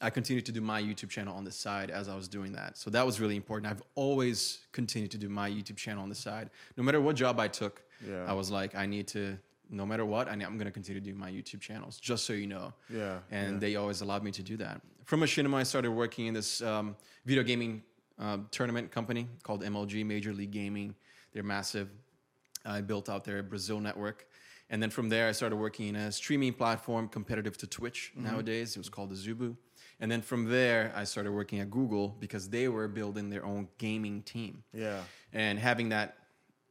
[0.00, 2.76] I continued to do my YouTube channel on the side as I was doing that.
[2.76, 3.70] So that was really important.
[3.72, 6.50] I've always continued to do my YouTube channel on the side.
[6.76, 8.24] No matter what job I took, Yeah.
[8.28, 9.38] I was like, I need to,
[9.70, 12.46] no matter what, I'm going to continue to do my YouTube channels, just so you
[12.46, 12.72] know.
[12.88, 13.58] Yeah, And yeah.
[13.58, 14.80] they always allowed me to do that.
[15.04, 17.82] From Machinima, I started working in this um, video gaming
[18.18, 20.94] um, tournament company called MLG, Major League Gaming.
[21.32, 21.88] They're massive.
[22.64, 24.26] I built out their Brazil network.
[24.70, 28.26] And then from there, I started working in a streaming platform competitive to Twitch Mm-hmm.
[28.26, 28.74] nowadays.
[28.76, 29.56] It was called the Azubu.
[30.00, 33.68] And then from there, I started working at Google because they were building their own
[33.78, 34.62] gaming team.
[34.74, 35.00] Yeah.
[35.32, 36.16] And having that,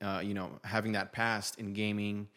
[0.01, 2.27] uh, you know, having that past in gaming,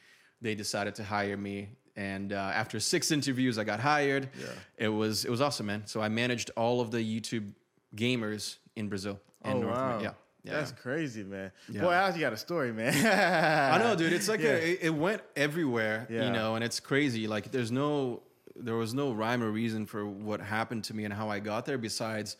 [0.41, 1.71] they decided to hire me.
[1.97, 4.29] And uh, after six interviews, I got hired.
[4.39, 4.47] Yeah.
[4.77, 5.83] It was it was awesome, man.
[5.87, 7.53] So I managed all of the YouTube
[7.97, 9.85] gamers in Brazil and Oh North wow.
[9.97, 10.15] America.
[10.45, 10.59] Yeah, yeah.
[10.61, 11.51] That's crazy, man.
[11.69, 11.81] Yeah.
[11.83, 12.95] Boy, Alex, you got a story, man.
[13.75, 14.13] I know, dude.
[14.13, 14.51] It's like Yeah.
[14.57, 16.27] a, it, went everywhere, Yeah.
[16.27, 17.27] you know, and it's crazy.
[17.27, 18.23] Like there's no,
[18.55, 21.67] there was no rhyme or reason for what happened to me and how I got
[21.67, 22.37] there, besides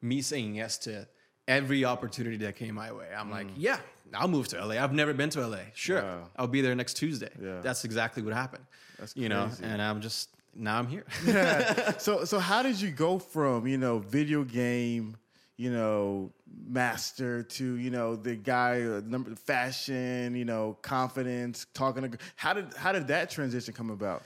[0.00, 1.06] me saying yes to
[1.48, 3.08] every opportunity that came my way.
[3.16, 3.78] I'm like, yeah,
[4.14, 4.74] I'll move to LA.
[4.82, 5.58] I've never been to LA.
[5.74, 6.02] Sure.
[6.02, 6.28] Wow.
[6.36, 7.30] I'll be there next Tuesday.
[7.40, 7.60] Yeah.
[7.60, 8.64] That's exactly what happened.
[8.98, 9.22] That's crazy.
[9.24, 11.04] you know, and I'm just now I'm here.
[11.26, 11.92] yeah.
[11.98, 15.16] so so how did you go from you know video game
[15.56, 16.32] you know
[16.68, 22.52] master to you know the guy uh, number fashion you know confidence talking to how
[22.52, 24.22] did how did that transition come about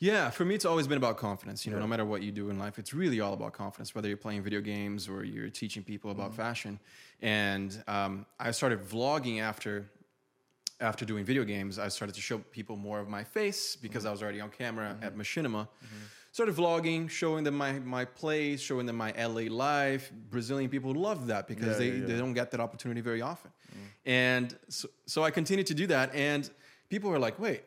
[0.00, 1.64] Yeah, for me, it's always been about confidence.
[1.64, 3.94] You know, no matter what you do in life, it's really all about confidence.
[3.94, 6.42] Whether you're playing video games or you're teaching people about Mm-hmm.
[6.48, 6.80] fashion,
[7.22, 9.88] and um, I started vlogging after
[10.80, 11.78] after doing video games.
[11.78, 14.94] I started to show people more of my face because I was already on camera
[14.94, 15.04] Mm-hmm.
[15.04, 15.68] at Machinima.
[16.32, 20.10] Started vlogging, showing them my my plays, showing them my LA life.
[20.30, 22.06] Brazilian people love that because Yeah, they, yeah, yeah.
[22.06, 23.50] they don't get that opportunity very often.
[24.06, 26.48] And so, so I continued to do that, and
[26.88, 27.62] people were like, "Wait,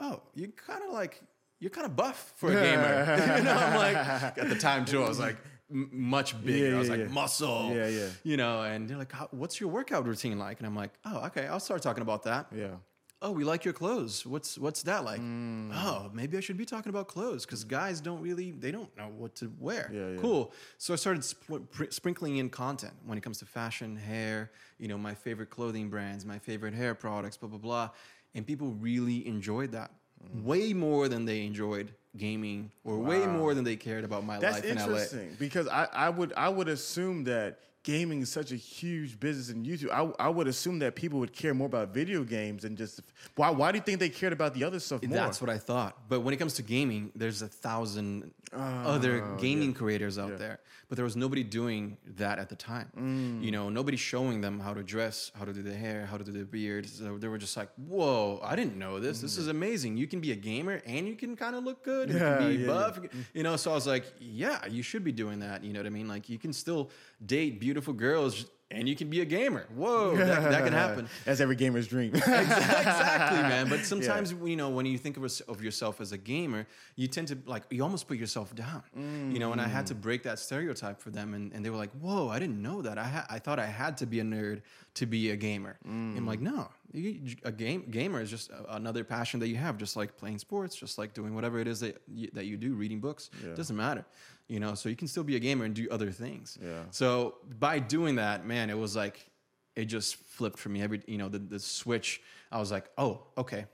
[0.00, 1.20] oh, you kind of like
[1.60, 3.96] you're kind of buff for a gamer." you know, I'm like
[4.42, 5.02] at the time too.
[5.02, 5.36] I was like
[5.70, 6.68] m- much bigger.
[6.68, 7.08] Yeah, I was like yeah.
[7.08, 7.72] muscle.
[7.74, 8.08] Yeah, yeah.
[8.22, 11.46] You know, and they're like, "What's your workout routine like?" And I'm like, "Oh, okay,
[11.46, 12.76] I'll start talking about that." Yeah.
[13.22, 14.24] oh, we like your clothes.
[14.24, 15.20] What's what's that like?
[15.20, 15.70] Mm.
[15.74, 19.10] Oh, maybe I should be talking about clothes because guys don't really they don't know
[19.16, 19.90] what to wear.
[19.92, 20.20] Yeah, yeah.
[20.20, 20.52] Cool.
[20.78, 24.52] So I started sp- pr- sprinkling in content when it comes to fashion, hair.
[24.78, 27.90] You know, my favorite clothing brands, my favorite hair products, blah blah blah,
[28.34, 29.90] and people really enjoyed that
[30.24, 30.42] mm.
[30.42, 34.56] way more than they enjoyed gaming or way more than they cared about my That's
[34.56, 34.82] life in LA.
[34.84, 39.48] interesting because I, I would I would assume that gaming is such a huge business
[39.48, 39.90] in YouTube.
[39.90, 43.00] I, I would assume that people would care more about video games than just
[43.36, 45.16] why why do you think they cared about the other stuff more?
[45.16, 45.96] That's what I thought.
[46.08, 50.60] But when it comes to gaming, there's a thousand other oh, gaming creators out there.
[50.88, 52.90] But there was nobody doing that at the time.
[52.96, 53.44] Mm.
[53.44, 56.24] You know, nobody showing them how to dress, how to do the hair, how to
[56.24, 56.86] do the beard.
[56.86, 59.20] So they were just like, "Whoa, I didn't know this.
[59.20, 59.50] This is mm.
[59.50, 59.96] amazing.
[59.96, 62.10] You can be a gamer and you can kind of look good.
[62.10, 62.98] You can be yeah, buff.
[63.34, 65.86] You know." So I was like, "Yeah, you should be doing that." You know what
[65.86, 66.08] I mean?
[66.08, 66.90] Like you can still
[67.24, 69.66] date beautiful girls and you can be a gamer.
[69.74, 71.08] Whoa, that, that can happen.
[71.24, 72.14] That's every gamer's dream.
[72.14, 73.68] exactly, man.
[73.68, 77.28] But sometimes you know when you think of, of yourself as a gamer, you tend
[77.28, 78.82] to like you almost put yourself down.
[78.94, 80.00] You know, and I had to mm.
[80.00, 82.98] break that stereotype for them, and, and they were like, "Whoa, I didn't know that.
[82.98, 84.62] I ha- I thought I had to be a nerd
[84.94, 86.54] to be a gamer." I'm like, mm.
[86.54, 90.16] "No, you, a game gamer is just a- another passion that you have, just like
[90.16, 93.30] playing sports, just like doing whatever it is that you, that you do, reading books.
[93.44, 93.54] Yeah.
[93.54, 94.04] Doesn't matter."
[94.50, 96.58] You know, so you can still be a gamer and do other things.
[96.60, 96.82] Yeah.
[96.90, 99.30] So by doing that, man, it was like
[99.76, 100.82] it just flipped for me.
[100.82, 102.20] Every you know the the switch.
[102.50, 103.66] I was like, oh, okay.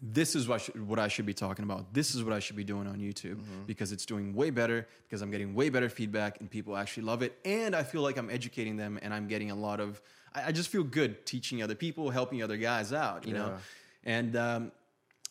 [0.00, 1.92] This is what I, should, what I should be talking about.
[1.92, 3.62] This is what I should be doing on YouTube Mm-hmm.
[3.66, 7.22] because it's doing way better because I'm getting way better feedback and people actually love
[7.22, 7.36] it.
[7.44, 10.00] And I feel like I'm educating them and I'm getting a lot of,
[10.34, 13.54] I, I just feel good teaching other people, helping other guys out, you know?
[14.04, 14.72] And um,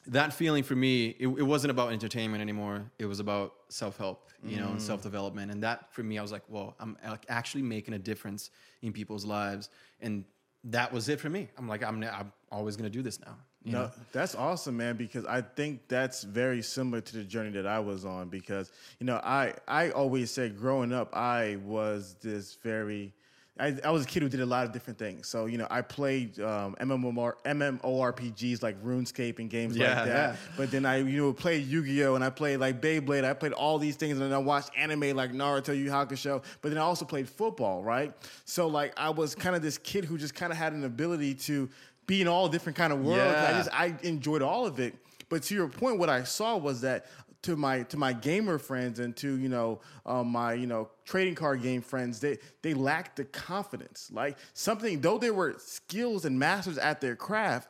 [0.07, 2.89] that feeling for me, it, it wasn't about entertainment anymore.
[2.99, 4.81] It was about self help, you know, and mm.
[4.81, 5.51] self development.
[5.51, 6.97] And that for me, I was like, whoa, I'm
[7.29, 9.69] actually making a difference in people's lives.
[10.01, 10.25] And
[10.65, 11.49] that was it for me.
[11.57, 13.35] I'm like, I'm, I'm always going to do this now.
[13.63, 13.91] You No, know?
[14.13, 14.95] that's awesome, man.
[14.95, 18.29] Because I think that's very similar to the journey that I was on.
[18.29, 23.13] Because you know, I I always said growing up, I was this very.
[23.59, 25.27] I, I was a kid who did a lot of different things.
[25.27, 30.07] So you know, I played um, MMOR, MMORPGs like RuneScape and games Yeah, like that.
[30.07, 30.35] yeah.
[30.55, 33.23] But then I you know played Yu Gi Oh and I played like Beyblade.
[33.23, 36.43] I played all these things, and then I watched anime like Naruto, Yu Hakusho.
[36.61, 38.13] But then I also played football, right?
[38.45, 41.35] So like I was kind of this kid who just kind of had an ability
[41.35, 41.69] to
[42.05, 43.19] be in all different kind of worlds.
[43.37, 43.57] I Yeah.
[43.57, 44.95] just I enjoyed all of it.
[45.29, 47.07] But to your point, what I saw was that
[47.43, 51.35] to my to my gamer friends and to you know um, my you know trading
[51.35, 54.09] card game friends, they they lacked the confidence.
[54.11, 57.69] Like something though they were skills and masters at their craft.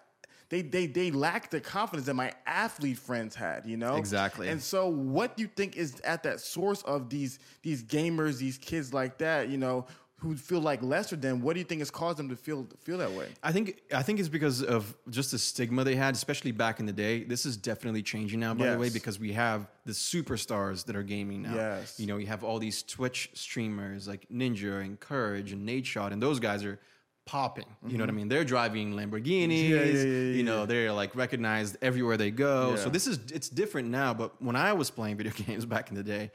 [0.49, 3.97] They, they, they lacked the confidence that my athlete friends had, you know?
[3.97, 4.47] Exactly.
[4.47, 8.58] And so what do you think is at that source of these these gamers, these
[8.58, 9.88] kids like that, you know,
[10.19, 12.97] who feel like lesser than, what do you think has caused them to feel feel
[12.97, 13.27] that way?
[13.43, 16.88] I think I think it's because of just the stigma they had, especially back in
[16.88, 17.23] the day.
[17.23, 21.03] This is definitely changing now, by the way, because we have the superstars that are
[21.03, 21.53] gaming now.
[21.53, 21.99] Yes.
[21.99, 26.21] You know, you have all these Twitch streamers like Ninja and Courage and Nadeshot, and
[26.21, 26.80] those guys are
[27.27, 27.65] popping.
[27.86, 28.30] You know what I mean?
[28.30, 29.69] They're driving Lamborghinis.
[29.69, 29.73] Mm-hmm.
[29.73, 32.75] Yeah, yeah, yeah, you know, they're like recognized everywhere they go.
[32.77, 34.15] So this is it's different now.
[34.15, 36.32] But when I was playing video games back in the day,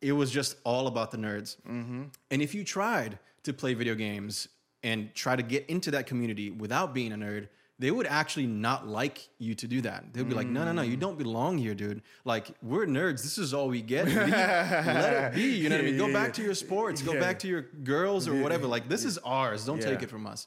[0.00, 1.56] it was just all about the nerds.
[1.68, 2.04] Mm-hmm.
[2.30, 4.48] And if you tried to play video games
[4.82, 8.88] and try to get into that community without being a nerd, they would actually not
[8.88, 10.12] like you to do that.
[10.14, 10.88] They'd be like, no, no, no, Mm.
[10.90, 12.00] you don't belong here, dude.
[12.24, 13.22] Like, we're nerds.
[13.22, 14.06] This is all we get.
[14.06, 15.42] Let it be.
[15.62, 15.98] You know what I mean?
[15.98, 16.32] Go Yeah, back yeah.
[16.32, 17.02] to your sports.
[17.02, 18.66] Go back to your girls or whatever.
[18.66, 19.66] Like, this is ours.
[19.66, 20.46] Don't take it from us.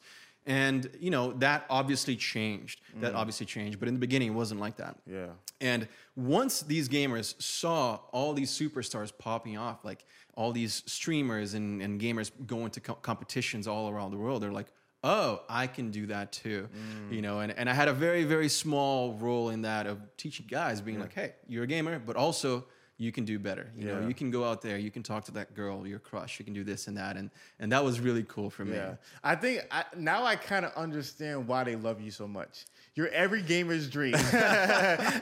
[0.49, 2.81] And, you know, that obviously changed.
[3.01, 3.79] That obviously changed.
[3.79, 4.95] But in the beginning, it wasn't like that.
[5.07, 5.13] Mm.
[5.13, 5.27] Yeah.
[5.62, 11.83] And once these gamers saw all these superstars popping off, like all these streamers and,
[11.83, 15.91] and gamers going to co- competitions all around the world, they're like, oh, I can
[15.91, 16.67] do that too.
[16.73, 17.13] Mm.
[17.13, 20.47] You know, and, and I had a very, very small role in that of teaching
[20.49, 22.65] guys, being like, hey, you're a gamer, but also
[22.99, 23.71] you can do better.
[23.77, 26.38] You know, you can go out there, you can talk to that girl, your crush,
[26.38, 27.15] you can do this and that.
[27.15, 28.75] And and that was really cool for me.
[28.75, 32.65] Yeah, I think I, now I kind of understand why they love you so much.
[32.95, 34.15] You're every gamer's dream.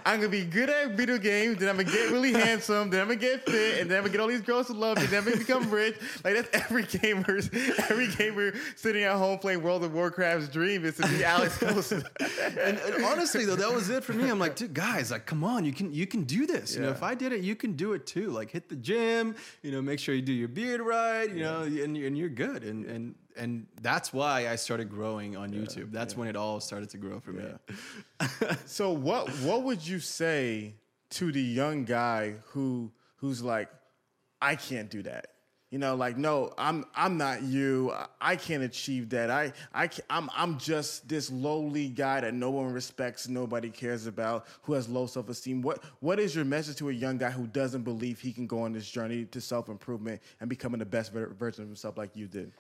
[0.06, 3.08] I'm gonna be good at video games, then I'm gonna get really handsome, then I'm
[3.08, 5.20] gonna get fit, and then I'm gonna get all these girls to love me, then
[5.20, 5.98] I'm gonna become rich.
[6.24, 7.50] Like that's every gamer's,
[7.90, 12.04] every gamer sitting at home playing World of Warcraft's dream is to be Alex Costa.
[12.60, 15.44] and, and honestly though that was it for me i'm like dude guys like come
[15.44, 17.68] on you can you can do this you know if i did it you can
[17.68, 18.32] can do it too.
[18.32, 21.64] Like hit the gym, you know, make sure you do your beard right, you know,
[21.64, 22.64] and, and you're good.
[22.64, 25.91] And and and that's why I started growing on YouTube.
[25.91, 27.43] That's when it all started to grow for me.
[28.65, 30.73] So what what would you say
[31.12, 33.69] to the young guy who who's like,
[34.41, 35.28] I can't do that?
[35.69, 37.91] You know, like no, I'm I'm not you.
[37.91, 39.30] I- I can't achieve that.
[39.30, 44.47] I I I'm I'm just this lowly guy that no one respects, nobody cares about,
[44.63, 45.62] who has low self esteem.
[45.62, 48.62] What what is your message to a young guy who doesn't believe he can go
[48.62, 52.15] on this journey to self improvement and becoming the best ver- version of himself like
[52.15, 52.52] you did?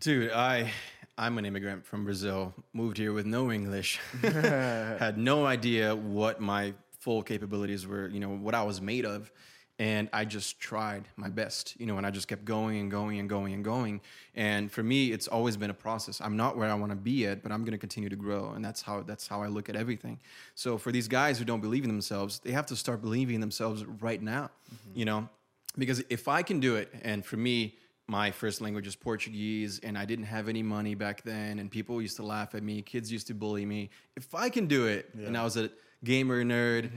[0.00, 0.70] Dude, I
[1.18, 2.52] I'm an immigrant from Brazil.
[2.74, 3.98] Moved here with no English.
[4.22, 9.32] Had no idea what my full capabilities were, you know, what I was made of.
[9.78, 13.18] And I just tried my best, you know, and I just kept going and going
[13.18, 14.00] and going and going.
[14.34, 16.20] And for me, it's always been a process.
[16.20, 18.52] I'm not where I want to be yet, but I'm going to continue to grow,
[18.52, 20.18] and that's how that's how I look at everything.
[20.54, 23.40] So for these guys who don't believe in themselves, they have to start believing in
[23.42, 24.98] themselves right now, mm-hmm.
[24.98, 25.28] you know,
[25.76, 27.76] because if I can do it, and for me,
[28.08, 32.00] my first language is Portuguese, and I didn't have any money back then, and people
[32.00, 33.90] used to laugh at me, kids used to bully me.
[34.16, 35.70] If I can do it, and I was a
[36.04, 36.90] gamer nerd,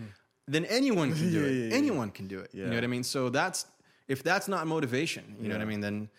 [0.47, 1.51] then anyone can do Yeah, it.
[1.53, 1.75] yeah, yeah.
[1.75, 2.49] anyone can do it.
[2.53, 3.03] You know what I mean?
[3.03, 3.65] So that's
[4.07, 5.81] if that's not motivation, you know what I mean?
[5.81, 6.09] Then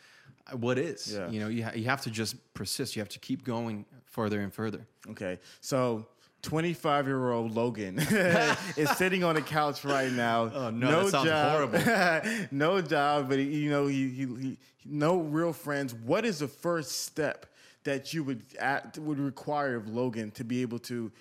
[0.53, 1.13] uh, what is?
[1.15, 1.29] Yeah.
[1.29, 2.97] You know, you ha- you have to just persist.
[2.97, 4.87] You have to keep going further and further.
[5.11, 6.07] Okay, so
[6.43, 7.99] 25 year old Logan
[8.77, 10.51] is sitting on the couch right now.
[10.53, 15.95] Oh, no, sounds job, no job, but you know, he, he, he, no real friends.
[15.95, 17.47] What is the first step
[17.85, 21.13] that you would at, would require of Logan to be able to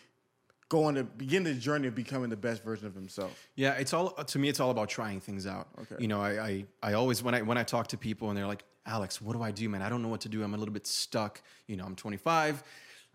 [0.70, 3.50] go on to begin the journey of becoming the best version of himself?
[3.56, 4.50] Yeah, it's all to me.
[4.50, 5.68] It's all about trying things out.
[5.82, 5.96] Okay.
[6.00, 8.48] You know, I, I I always when I when I talk to people and they're
[8.48, 9.82] like, Alex, what do I do, man?
[9.82, 10.44] I don't know what to do.
[10.44, 11.42] I'm a little bit stuck.
[11.68, 12.64] You know, I'm 25.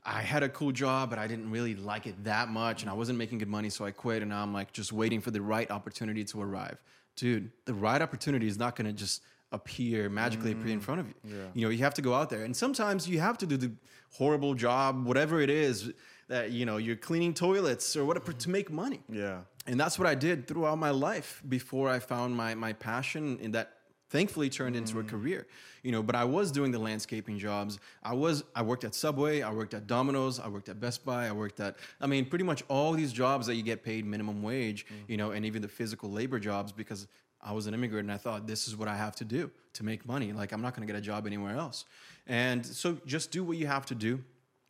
[0.06, 2.94] I had a cool job, but I didn't really like it that much, and I
[2.94, 4.22] wasn't making good money, so I quit.
[4.22, 6.82] And now I'm like just waiting for the right opportunity to arrive.
[7.16, 11.00] Dude, the right opportunity is not going to just appear magically appear in mm, front
[11.00, 11.14] of you.
[11.54, 13.72] You know, you have to go out there, and sometimes you have to do the
[14.12, 15.92] horrible job, whatever it is
[16.28, 19.02] that you know you're cleaning toilets or whatever to make money.
[19.08, 19.40] Yeah.
[19.66, 23.52] And that's what I did throughout my life before I found my my passion in
[23.52, 23.73] that
[24.14, 25.08] thankfully turned into a mm.
[25.08, 25.44] career.
[25.82, 27.80] You know, but I was doing the landscaping jobs.
[28.04, 31.26] I was I worked at Subway, I worked at Domino's, I worked at Best Buy,
[31.26, 34.40] I worked at I mean pretty much all these jobs that you get paid minimum
[34.40, 34.94] wage, mm.
[35.08, 37.08] you know, and even the physical labor jobs because
[37.42, 39.84] I was an immigrant and I thought this is what I have to do to
[39.84, 40.32] make money.
[40.32, 41.84] Like I'm not going to get a job anywhere else.
[42.28, 44.22] And so just do what you have to do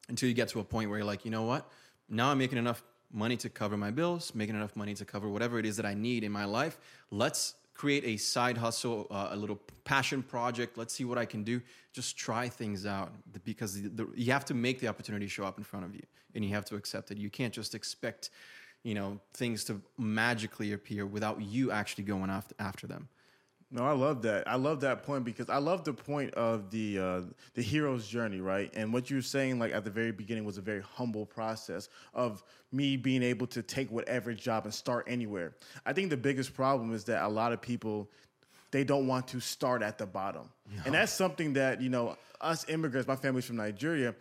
[0.09, 1.71] until you get to a point where you're like, you know what?
[2.09, 5.59] Now I'm making enough money to cover my bills, making enough money to cover whatever
[5.59, 6.79] it is that I need in my life.
[7.11, 10.79] Let's create a side hustle, uh, a little passion project.
[10.79, 11.61] Let's see what I can do.
[11.93, 13.13] Just try things out
[13.45, 16.03] because the, the, you have to make the opportunity show up in front of you
[16.35, 17.19] and you have to accept it.
[17.19, 18.31] You can't just expect,
[18.85, 23.09] you know, things to magically appear without you actually going after, after them.
[23.75, 24.47] No, I love that.
[24.47, 27.21] I love that point because I love the point of the uh,
[27.55, 28.71] the hero's journey, right?
[28.77, 31.89] And what you were saying, like at the very beginning, was a very humble process
[32.15, 35.57] of me being able to take whatever job and start anywhere.
[35.85, 38.09] I think the biggest problem is that a lot of people
[38.71, 40.51] they don't want to start at the bottom,
[40.85, 43.09] and that's something that you know us immigrants.
[43.09, 44.15] My family's from Nigeria.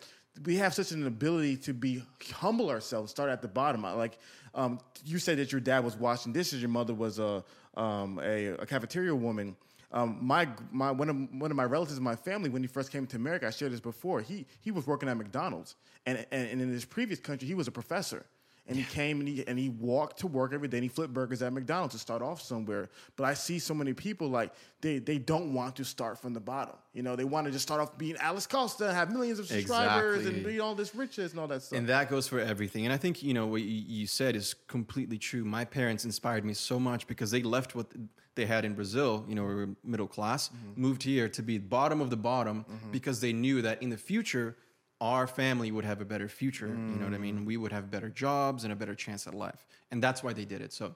[0.47, 2.01] We have such an ability to be
[2.33, 3.83] humble ourselves, start at the bottom.
[3.83, 4.17] Like
[4.55, 7.43] um, you said that your dad was washing dishes, your mother was a
[7.75, 9.55] um, a, a cafeteria woman.
[9.91, 12.91] Um, my my one of one of my relatives in my family when he first
[12.91, 14.21] came to America, I shared this before.
[14.21, 17.67] He he was working at McDonald's, and and, and in his previous country, he was
[17.67, 18.25] a professor.
[18.65, 20.77] And he came and he and he walked to work every day.
[20.77, 22.89] and He flipped burgers at McDonald's to start off somewhere.
[23.17, 26.39] But I see so many people like they they don't want to start from the
[26.39, 26.75] bottom.
[26.93, 30.25] You know, they want to just start off being Alex Costa, have millions of subscribers,
[30.25, 31.77] and be all this riches and all that stuff.
[31.77, 32.85] And that goes for everything.
[32.85, 35.43] And I think, you know, what you, said is completely true.
[35.43, 37.87] My parents inspired me so much because they left what
[38.35, 40.81] they had in Brazil, you know, we were middle class, mm-hmm.
[40.81, 42.91] moved here to be bottom of the bottom mm-hmm.
[42.91, 44.57] because they knew that in the future,
[45.03, 46.67] our family would have a better future.
[46.67, 47.39] You know what I mean?
[47.39, 47.45] Mm.
[47.45, 49.67] We would have better jobs and a better chance at life.
[49.91, 50.71] And that's why they did it.
[50.71, 50.95] So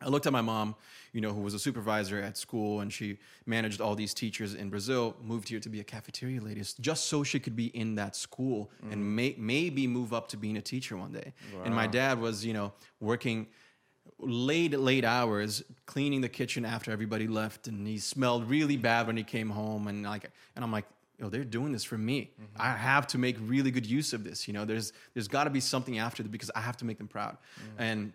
[0.00, 0.74] I looked at my mom,
[1.12, 4.70] you know, who was a supervisor at school and she managed all these teachers in
[4.70, 8.16] Brazil, moved here to be a cafeteria lady just so she could be in that
[8.16, 9.14] school and mm.
[9.16, 11.34] may, maybe move up to being a teacher one day.
[11.62, 13.48] And my dad was, you know, working
[14.18, 19.16] late late hours cleaning the kitchen after everybody left and he smelled really bad when
[19.16, 20.86] he came home and like and I'm like
[21.22, 22.30] yo they're doing this for me.
[22.56, 24.64] I have to make really good use of this you know?
[24.64, 27.38] There's there's got to be something after because I have to make them proud.
[27.78, 28.12] And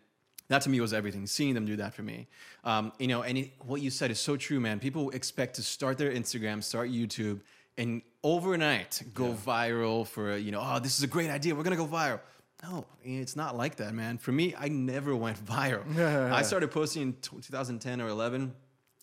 [0.50, 2.28] that to me was everything seeing them do that for me.
[2.64, 4.80] Um, you know and it, what you said is so true man.
[4.80, 7.40] People expect to start their instagram start youtube
[7.78, 11.56] and overnight go viral for you know oh this is a great idea.
[11.56, 12.20] We're gonna go viral.
[12.64, 14.18] No, it's not like that, man.
[14.18, 15.86] For me, I never went viral.
[16.32, 18.52] I started posting in t- 2010 or 11,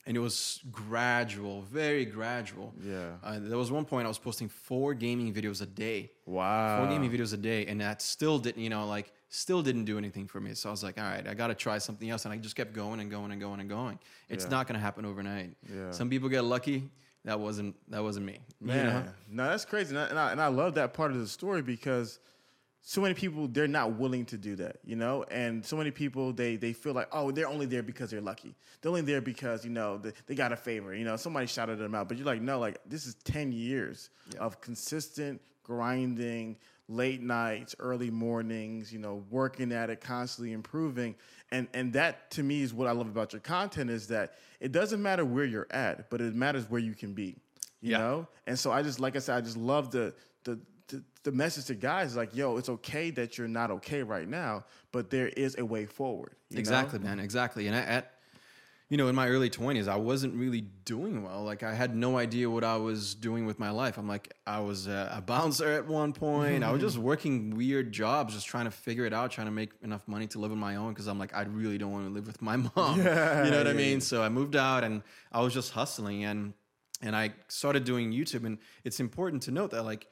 [0.06, 2.72] and it was gradual, very gradual.
[2.82, 3.12] Yeah.
[3.22, 6.10] Uh, there was one point I was posting four gaming videos a day.
[6.26, 6.78] Wow.
[6.78, 9.98] Four gaming videos a day, and that still didn't, you know, like still didn't do
[9.98, 10.54] anything for me.
[10.54, 12.54] So I was like, all right, I got to try something else, and I just
[12.56, 13.98] kept going and going and going and going.
[14.28, 14.50] It's Yeah.
[14.50, 15.56] not going to happen overnight.
[15.74, 15.90] Yeah.
[15.90, 16.90] Some people get lucky.
[17.24, 18.40] That wasn't that wasn't me.
[18.60, 19.04] you know?
[19.30, 21.62] no, that's crazy, and I, and I and I love that part of the story
[21.62, 22.18] because
[22.86, 26.32] so many people they're not willing to do that, you know, and so many people
[26.34, 29.64] they they feel like oh they're only there because they're lucky, they're only there because
[29.64, 32.26] you know they, they got a favor, you know, somebody shouted them out, but you're
[32.26, 36.56] like no, like this is ten years of consistent grinding,
[36.88, 41.14] late nights, early mornings, you know, working at it, constantly improving.
[41.50, 44.72] And and that to me is what I love about your content is that it
[44.72, 47.36] doesn't matter where you're at, but it matters where you can be.
[47.80, 47.98] You Yeah.
[47.98, 48.28] know?
[48.46, 50.58] And so I just like I said, I just love the the
[51.24, 54.64] the, message to guys is like, yo, it's okay that you're not okay right now,
[54.92, 56.36] but there is a way forward.
[56.48, 56.60] you know?
[56.60, 57.18] Exactly, man.
[57.18, 57.66] Exactly.
[57.66, 58.14] And I, at
[58.90, 61.42] you know, in my early twenties, I wasn't really doing well.
[61.42, 63.96] Like I had no idea what I was doing with my life.
[63.96, 66.62] I'm like, I was a, a bouncer at one point.
[66.62, 69.70] I was just working weird jobs, just trying to figure it out, trying to make
[69.82, 70.90] enough money to live on my own.
[70.90, 73.00] Because I'm like, I really don't want to live with my mom.
[73.00, 74.00] Yeah, you know what I yeah, mean?
[74.00, 76.52] So I moved out, and I was just hustling, and
[77.00, 78.44] and I started doing YouTube.
[78.44, 80.06] And it's important to note that like.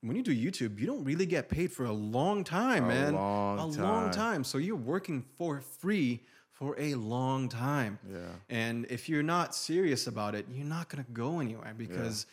[0.00, 3.14] When you do YouTube, you don't really get paid for a long time, man.
[3.14, 4.12] long a long time.
[4.12, 4.44] time.
[4.44, 6.20] So you're working for free
[6.52, 7.98] for a long time.
[8.10, 8.18] Yeah.
[8.48, 12.26] And if you're not serious about it, you're not going to go anywhere because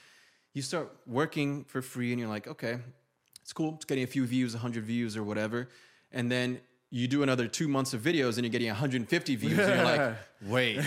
[0.53, 2.77] you start working for free and you're like, okay,
[3.41, 3.75] it's cool.
[3.75, 5.69] It's getting a few views, 100 views or whatever.
[6.11, 6.59] And then
[6.95, 9.59] you do another two months of videos and you're getting 150 views.
[9.59, 10.15] and you're like,
[10.47, 10.77] wait,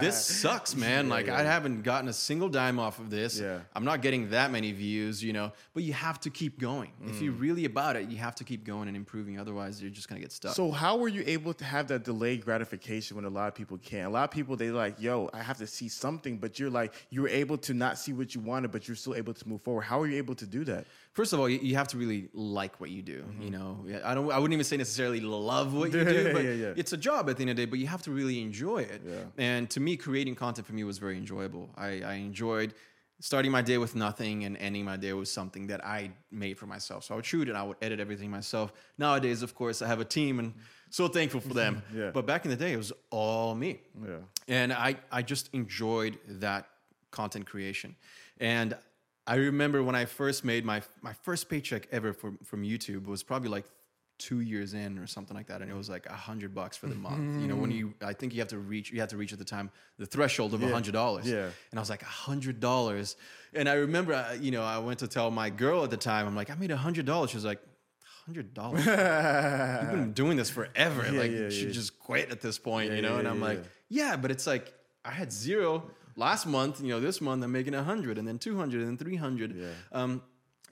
[0.00, 1.08] this sucks, man.
[1.08, 3.40] like, I haven't gotten a single dime off of this.
[3.40, 3.58] Yeah.
[3.74, 6.92] I'm not getting that many views, you know, but you have to keep going.
[7.04, 7.22] If Mm.
[7.22, 9.38] you're really about it, you have to keep going and improving.
[9.40, 10.54] Otherwise, you're just going to get stuck.
[10.54, 13.78] So how were you able to have that delayed gratification when a lot of people
[13.78, 14.06] can't?
[14.06, 16.94] A lot of people they like, yo, I have to see something, but you're like,
[17.10, 19.82] you're able to not see what you wanted, but you're still able to move forward.
[19.82, 20.86] How are you able to do that?
[21.14, 23.22] First of all, you, you have to really like what you do.
[23.22, 23.42] Mm-hmm.
[23.42, 24.30] You know, I don't.
[24.30, 26.72] I wouldn't even say necessarily love what you do, but yeah, yeah.
[26.76, 27.70] it's a job at the end of the day.
[27.70, 29.00] But you have to really enjoy it.
[29.06, 29.18] Yeah.
[29.38, 31.70] And to me, creating content for me was very enjoyable.
[31.76, 32.74] I, I enjoyed
[33.20, 36.66] starting my day with nothing and ending my day with something that I made for
[36.66, 37.04] myself.
[37.04, 38.72] So I would shoot and I would edit everything myself.
[38.98, 40.52] Nowadays, of course, I have a team and
[40.90, 41.82] so thankful for them.
[41.94, 42.10] Yeah.
[42.12, 44.16] But back in the day, it was all me Yeah.
[44.48, 46.66] and I, I just enjoyed that
[47.12, 47.94] content creation
[48.40, 48.76] and
[49.26, 53.22] i remember when i first made my my first paycheck ever from, from youtube was
[53.22, 53.64] probably like
[54.16, 56.86] two years in or something like that and it was like a hundred bucks for
[56.86, 59.16] the month you know when you i think you have to reach you have to
[59.16, 61.48] reach at the time the threshold of a hundred dollars yeah.
[61.70, 63.16] and i was like a hundred dollars
[63.54, 66.28] and i remember uh, you know i went to tell my girl at the time
[66.28, 67.60] i'm like i made a hundred dollars she was like
[68.24, 71.02] hundred dollars you've been doing this forever.
[71.12, 71.72] like yeah, you should yeah.
[71.72, 73.14] just quit at this point, Yeah, you know?
[73.14, 74.16] yeah, and I'm yeah, like, yeah.
[74.16, 74.72] but it's like
[75.04, 76.80] I had zero last month.
[76.80, 79.56] You know, this month I'm making hundred, and then two hundred, and then three hundred.
[79.56, 79.68] Yeah.
[79.92, 80.22] Um,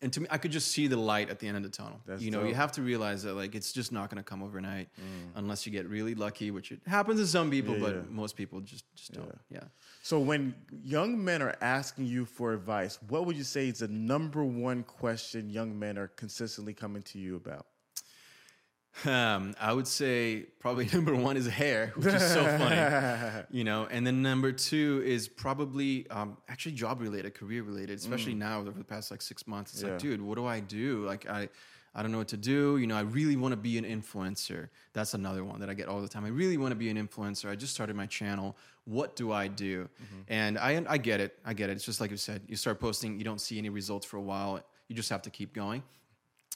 [0.03, 2.01] and to me, I could just see the light at the end of the tunnel.
[2.05, 2.49] That's you know, dope.
[2.49, 4.89] you have to realize that like it's just not going to come overnight
[5.37, 7.79] unless you get really lucky, which it happens to some people, Mm.
[7.79, 8.03] Yeah, but yeah.
[8.11, 9.39] most people just just don't.
[9.49, 9.61] Yeah.
[10.03, 13.89] So when young men are asking you for advice, what would you say is the
[13.89, 17.67] number one question young men are consistently coming to you about?
[19.07, 23.87] Um, I would say probably number one is hair, which is so funny, you know,
[23.91, 28.71] and then number two is probably um, actually job related, career related, especially now over
[28.73, 29.73] the past like six months.
[29.73, 29.91] It's Yeah.
[29.91, 31.05] like, dude, what do I do?
[31.07, 31.49] Like, I,
[31.95, 32.77] I don't know what to do.
[32.77, 34.69] You know, I really want to be an influencer.
[34.93, 36.25] That's another one that I get all the time.
[36.25, 37.51] I really want to be an influencer.
[37.51, 38.57] I just started my channel.
[38.85, 39.89] What do I do?
[40.29, 41.39] And I, I get it.
[41.45, 41.75] I get it.
[41.75, 42.43] It's just like you said.
[42.47, 44.61] You start posting, you don't see any results for a while.
[44.89, 45.83] You just have to keep going.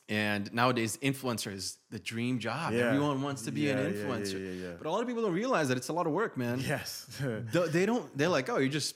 [0.08, 2.72] And nowadays, influencer is the dream job.
[2.72, 2.86] Yeah.
[2.88, 4.62] Everyone wants to be Yeah, an influencer.
[4.62, 4.70] yeah.
[4.78, 6.60] But a lot of people don't realize that it's a lot of work, man.
[6.60, 7.06] Yes.
[7.52, 8.16] They don't.
[8.16, 8.94] They're like, oh, you just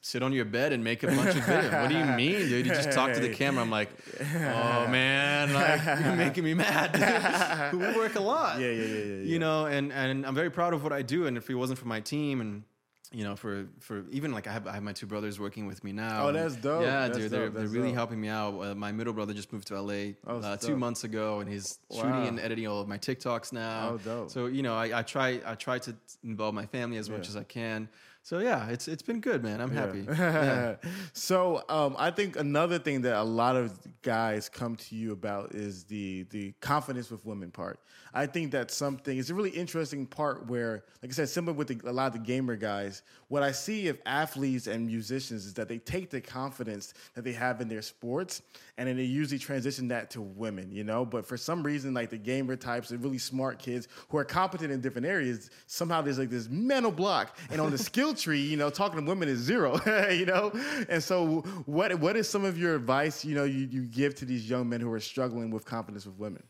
[0.00, 1.80] sit on your bed and make a bunch of videos.
[1.82, 2.66] What do you mean, dude?
[2.66, 3.62] You just talk to the camera.
[3.62, 3.90] I'm like,
[4.20, 7.70] oh man, like you're making me mad.
[7.72, 8.58] we work a lot.
[8.58, 9.22] Yeah, yeah, yeah, yeah, yeah.
[9.32, 11.26] You know, and and I'm very proud of what I do.
[11.26, 12.64] And if it wasn't for my team and
[13.12, 15.82] you know, for for even like I have I have my two brothers working with
[15.82, 16.26] me now.
[16.28, 16.82] Oh, that's dope.
[16.82, 17.54] Yeah, That's dude, they're, dope.
[17.54, 17.94] they're really dope.
[17.96, 18.58] helping me out.
[18.60, 21.78] Uh, my middle brother just moved to LA Oh, uh, two months ago, and he's
[21.90, 22.02] Wow.
[22.02, 23.90] shooting and editing all of my TikToks now.
[23.94, 24.30] Oh, dope.
[24.30, 27.36] So you know, I, I try I try to involve my family as much as
[27.36, 27.88] I can.
[28.22, 29.60] So yeah, it's it's been good, man.
[29.62, 30.04] I'm happy.
[30.18, 30.76] Yeah.
[31.14, 35.54] so um, I think another thing that a lot of guys come to you about
[35.54, 37.78] is the the confidence with women part.
[38.14, 39.18] I think that's something.
[39.18, 42.12] It's a really interesting part where, like I said, similar with the, a lot of
[42.14, 43.02] the gamer guys.
[43.28, 47.32] What I see of athletes and musicians is that they take the confidence that they
[47.32, 48.42] have in their sports
[48.76, 50.70] and then they usually transition that to women.
[50.72, 54.18] You know, but for some reason, like the gamer types, the really smart kids who
[54.18, 58.14] are competent in different areas, somehow there's like this mental block, and on the skill
[58.14, 59.80] tree, you know, talking to women is zero,
[60.10, 60.52] you know?
[60.88, 64.24] And so what what is some of your advice, you know, you, you give to
[64.24, 66.42] these young men who are struggling with confidence with women?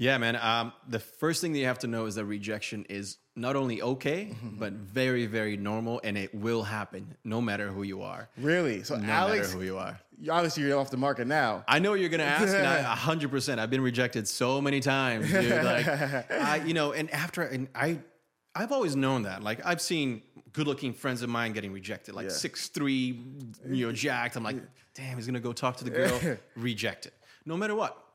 [0.00, 0.34] Yeah, man.
[0.36, 3.82] Um, the first thing that you have to know is that rejection is not only
[3.82, 8.30] okay, but very, very normal, and it will happen no matter who you are.
[8.38, 8.82] Really?
[8.82, 10.00] So No Alex, matter who you are.
[10.30, 11.64] obviously you're off the market now.
[11.68, 12.56] I know what you're gonna ask,
[12.98, 13.60] hundred percent.
[13.60, 15.62] I've been rejected so many times, dude.
[15.64, 15.86] Like,
[16.30, 17.98] I, you know, and after, and I,
[18.54, 19.42] I've always known that.
[19.42, 20.22] Like, I've seen
[20.54, 22.32] good-looking friends of mine getting rejected, like Yeah.
[22.32, 23.22] six three,
[23.68, 24.34] you know, jacked.
[24.36, 24.56] I'm like,
[24.94, 27.12] damn, he's gonna go talk to the girl, rejected,
[27.44, 28.06] no matter what.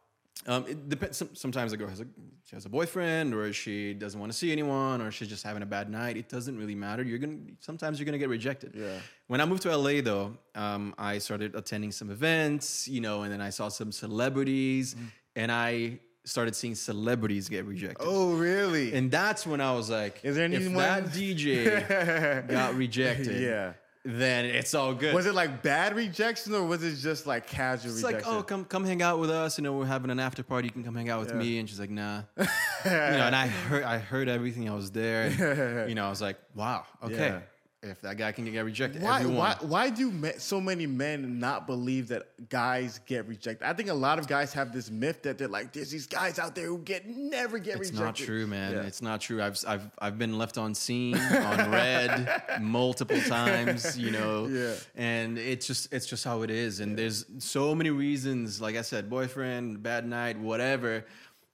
[0.48, 1.24] Um, it depends.
[1.34, 2.06] Sometimes a girl has a
[2.44, 5.64] she has a boyfriend, or she doesn't want to see anyone, or she's just having
[5.64, 6.18] a bad night.
[6.18, 7.02] It doesn't really matter.
[7.04, 8.74] You're gonna sometimes you're gonna get rejected.
[8.76, 9.00] Yeah.
[9.28, 13.32] When I moved to LA, though, um, I started attending some events, you know, and
[13.34, 14.96] then I saw some celebrities,
[15.36, 17.98] and I started seeing celebrities get rejected.
[18.08, 18.94] Oh, really?
[18.94, 23.74] And that's when I was like, Is there anyone- that DJ got rejected, Yeah.
[24.08, 25.16] Then it's all good.
[25.16, 28.30] was it like bad rejection or was it just like casual It's rejection?
[28.32, 29.58] like, oh, come come hang out with us.
[29.58, 30.68] You know, we're having an after party.
[30.68, 31.36] You can come hang out with Yeah.
[31.38, 31.58] me.
[31.60, 32.22] And she's like, nah.
[32.38, 32.46] you
[32.86, 34.70] know, and I heard I heard everything.
[34.70, 35.24] I was there.
[35.26, 37.16] And, you know, I was like, wow, okay.
[37.30, 37.40] Yeah.
[37.86, 39.38] If that guy can get rejected, why, everyone.
[39.38, 43.66] why, why do so many men not believe that guys get rejected?
[43.68, 46.40] I think a lot of guys have this myth that they're like, there's these guys
[46.40, 48.10] out there who get never get It's rejected.
[48.10, 48.72] It's not true, man.
[48.74, 48.82] Yeah.
[48.84, 49.42] It's not true.
[49.42, 54.48] I've I've I've been left on seen on read multiple times, you know.
[54.48, 54.74] Yeah.
[54.96, 56.80] And it's just it's just how it is.
[56.80, 61.06] And there's so many reasons, like I said, boyfriend, bad night, whatever.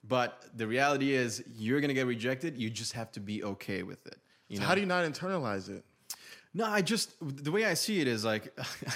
[0.07, 2.57] But the reality is you're gonna get rejected.
[2.57, 4.17] You just have to be okay with it.
[4.47, 4.67] You So know?
[4.67, 5.85] how do you not internalize it?
[6.53, 8.53] No, I just the way I see it is like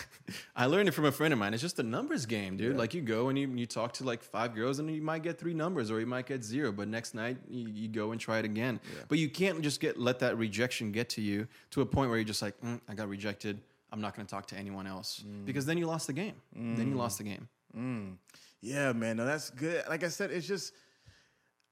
[0.56, 1.54] I learned it from a friend of mine.
[1.54, 2.76] It's just a numbers game, dude.
[2.76, 5.40] Like you go and you, you talk to like five girls and you might get
[5.40, 8.40] three numbers or you might get zero, but next night you, you go and try
[8.40, 8.80] it again.
[9.08, 12.18] But you can't just get let that rejection get to you to a point where
[12.18, 13.60] you're just like, mm, I got rejected.
[13.92, 15.46] I'm not going to talk to anyone else mm.
[15.46, 16.36] because then you lost the game.
[16.54, 17.48] Then you lost the game.
[17.48, 17.56] Mm.
[17.78, 18.16] Mm.
[18.62, 19.18] Yeah, man.
[19.18, 19.84] No, that's good.
[19.88, 20.74] Like I said, it's just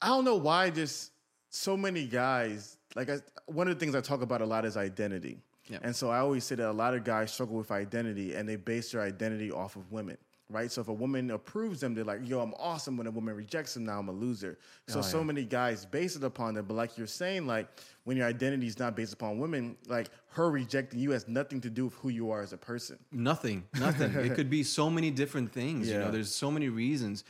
[0.02, 1.12] I don't know why just
[1.50, 2.78] so many guys.
[2.96, 5.80] Like I, one of the things I talk about a lot is identity, Yeah.
[5.82, 8.56] and so I always say that a lot of guys struggle with identity, and they
[8.58, 10.18] base their identity off of women.
[10.50, 13.34] Right, so if a woman approves them, they're like, "Yo, I'm awesome." When a woman
[13.34, 14.60] rejects them, now I'm a loser.
[14.88, 16.64] So, oh, so many guys base it upon that.
[16.64, 17.70] But like you're saying, like
[18.04, 21.70] when your identity is not based upon women, like her rejecting you has nothing to
[21.70, 23.00] do with who you are as a person.
[23.12, 24.14] Nothing, nothing.
[24.14, 25.90] it could be so many different things.
[25.90, 27.24] You know, there's so many reasons.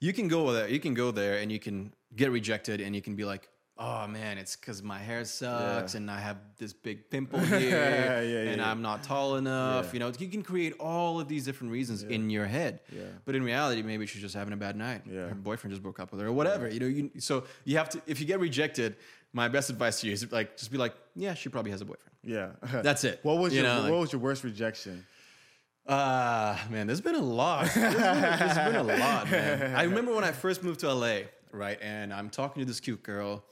[0.00, 0.68] You can go there.
[0.68, 4.06] You can go there, and you can get rejected, and you can be like, "Oh
[4.06, 5.98] man, it's because my hair sucks, Yeah.
[5.98, 8.62] and I have this big pimple here, Yeah, yeah, and.
[8.62, 12.30] I'm not tall enough." You know, you can create all of these different reasons in
[12.30, 12.80] your head.
[12.92, 13.02] Yeah.
[13.24, 15.02] But in reality, maybe she's just having a bad night.
[15.06, 15.28] Yeah.
[15.28, 16.68] Her boyfriend just broke up with her, or whatever.
[16.68, 18.02] You know, you so you have to.
[18.06, 18.96] If you get rejected,
[19.32, 21.84] my best advice to you is like just be like, "Yeah, she probably has a
[21.84, 22.52] boyfriend." Yeah,
[22.82, 23.20] That's it.
[23.22, 25.04] What was You your know, What like- was your worst rejection?
[25.86, 27.66] Uh man, there's been a lot.
[27.72, 29.76] There's been a, there's been a lot, man.
[29.80, 31.18] I remember when I first moved to LA,
[31.52, 31.78] right?
[31.80, 33.44] And I'm talking to this cute girl,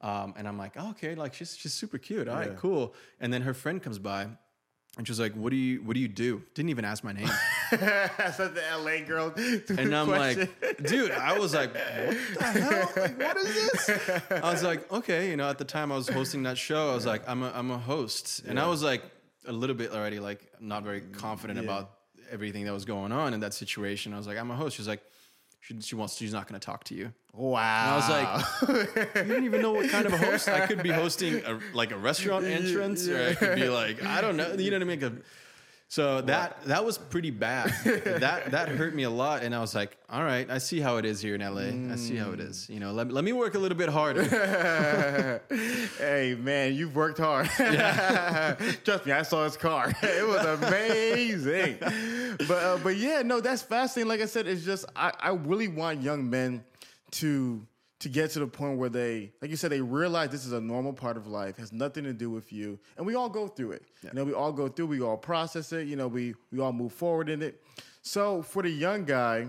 [0.00, 2.28] um, and I'm like, oh, okay, like she's she's super cute.
[2.28, 2.56] All right, Yeah.
[2.56, 2.94] cool.
[3.20, 4.28] And then her friend comes by,
[4.96, 7.28] and she's like, "What do you What do you do?" Didn't even ask my name.
[7.70, 9.32] That's not the LA girl.
[9.78, 10.36] And I'm like,
[10.82, 12.92] dude, I was like, what the hell?
[12.96, 14.20] Like, what is this?
[14.30, 16.94] I was like, okay, you know, at the time I was hosting that show, I
[16.94, 18.42] was like, I'm a, I'm a host.
[18.48, 19.02] And I was like
[19.46, 21.64] a little bit already like not very confident Yeah.
[21.64, 21.90] about
[22.30, 24.12] everything that was going on in that situation.
[24.14, 24.76] I was like, I'm a host.
[24.76, 25.02] She's like,
[25.60, 27.12] she, she wants, she's not going to talk to you.
[27.32, 27.92] wow.
[27.92, 30.48] I was like, you don't even know what kind of a host.
[30.48, 34.20] I could be hosting a, like a restaurant entrance, or I could be like, I
[34.20, 34.52] don't know.
[34.54, 35.00] You know what I mean?
[35.00, 35.16] Like a-
[35.90, 37.74] So that that was pretty bad.
[37.84, 40.98] that that hurt me a lot, and I was like, all right, I see how
[40.98, 41.92] it is here in LA.
[41.92, 42.68] I see how it is.
[42.70, 44.22] You know, let, let me work a little bit harder.
[45.98, 47.48] hey man, you've worked hard.
[48.84, 49.92] Trust me, I saw his car.
[50.02, 51.78] it was amazing.
[51.80, 54.08] but uh, but yeah, no, that's fascinating.
[54.08, 56.62] Like I said, it's just I, I really want young men
[57.18, 57.66] to
[58.00, 60.60] to get to the point where they, like you said, they realize this is a
[60.60, 63.72] normal part of life, has nothing to do with you, and we all go through
[63.72, 63.84] it.
[64.02, 65.86] You know, we all go through, we all process it.
[65.86, 67.62] You know, we we all move forward in it.
[68.02, 69.48] So for the young guy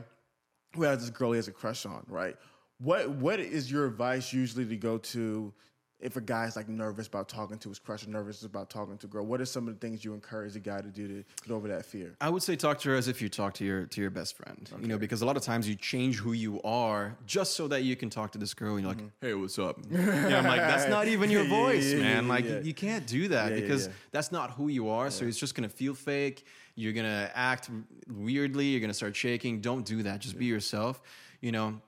[0.76, 2.36] who has this girl he has a crush on, right?
[2.80, 5.54] What what is your advice usually to go to
[6.02, 9.08] if a guy's like nervous about talking to his crush or nervous about talking to
[9.08, 9.26] a girl?
[9.26, 11.68] What are some of the things you encourage a guy to do to get over
[11.68, 12.16] that fear?
[12.20, 14.36] I would say talk to her as if you talk to your to your best
[14.38, 14.70] friend.
[14.80, 17.84] You know, because a lot of times you change who you are just so that
[17.84, 20.62] you can talk to this girl and you're like, "Hey, what's up?" yeah, I'm like,
[20.62, 21.52] "That's not even your Mm-hmm.
[21.54, 22.28] Yeah, yeah, voice, yeah, man.
[22.28, 22.60] like, yeah.
[22.62, 23.94] you can't do that Yeah, yeah, because yeah.
[24.12, 25.10] that's not who you are.
[25.10, 26.46] So it's just gonna feel fake.
[26.76, 27.70] You're gonna act
[28.08, 28.68] weirdly.
[28.68, 29.60] You're gonna start shaking.
[29.62, 30.20] Don't do that.
[30.20, 31.02] Just be yourself.
[31.42, 31.82] You know,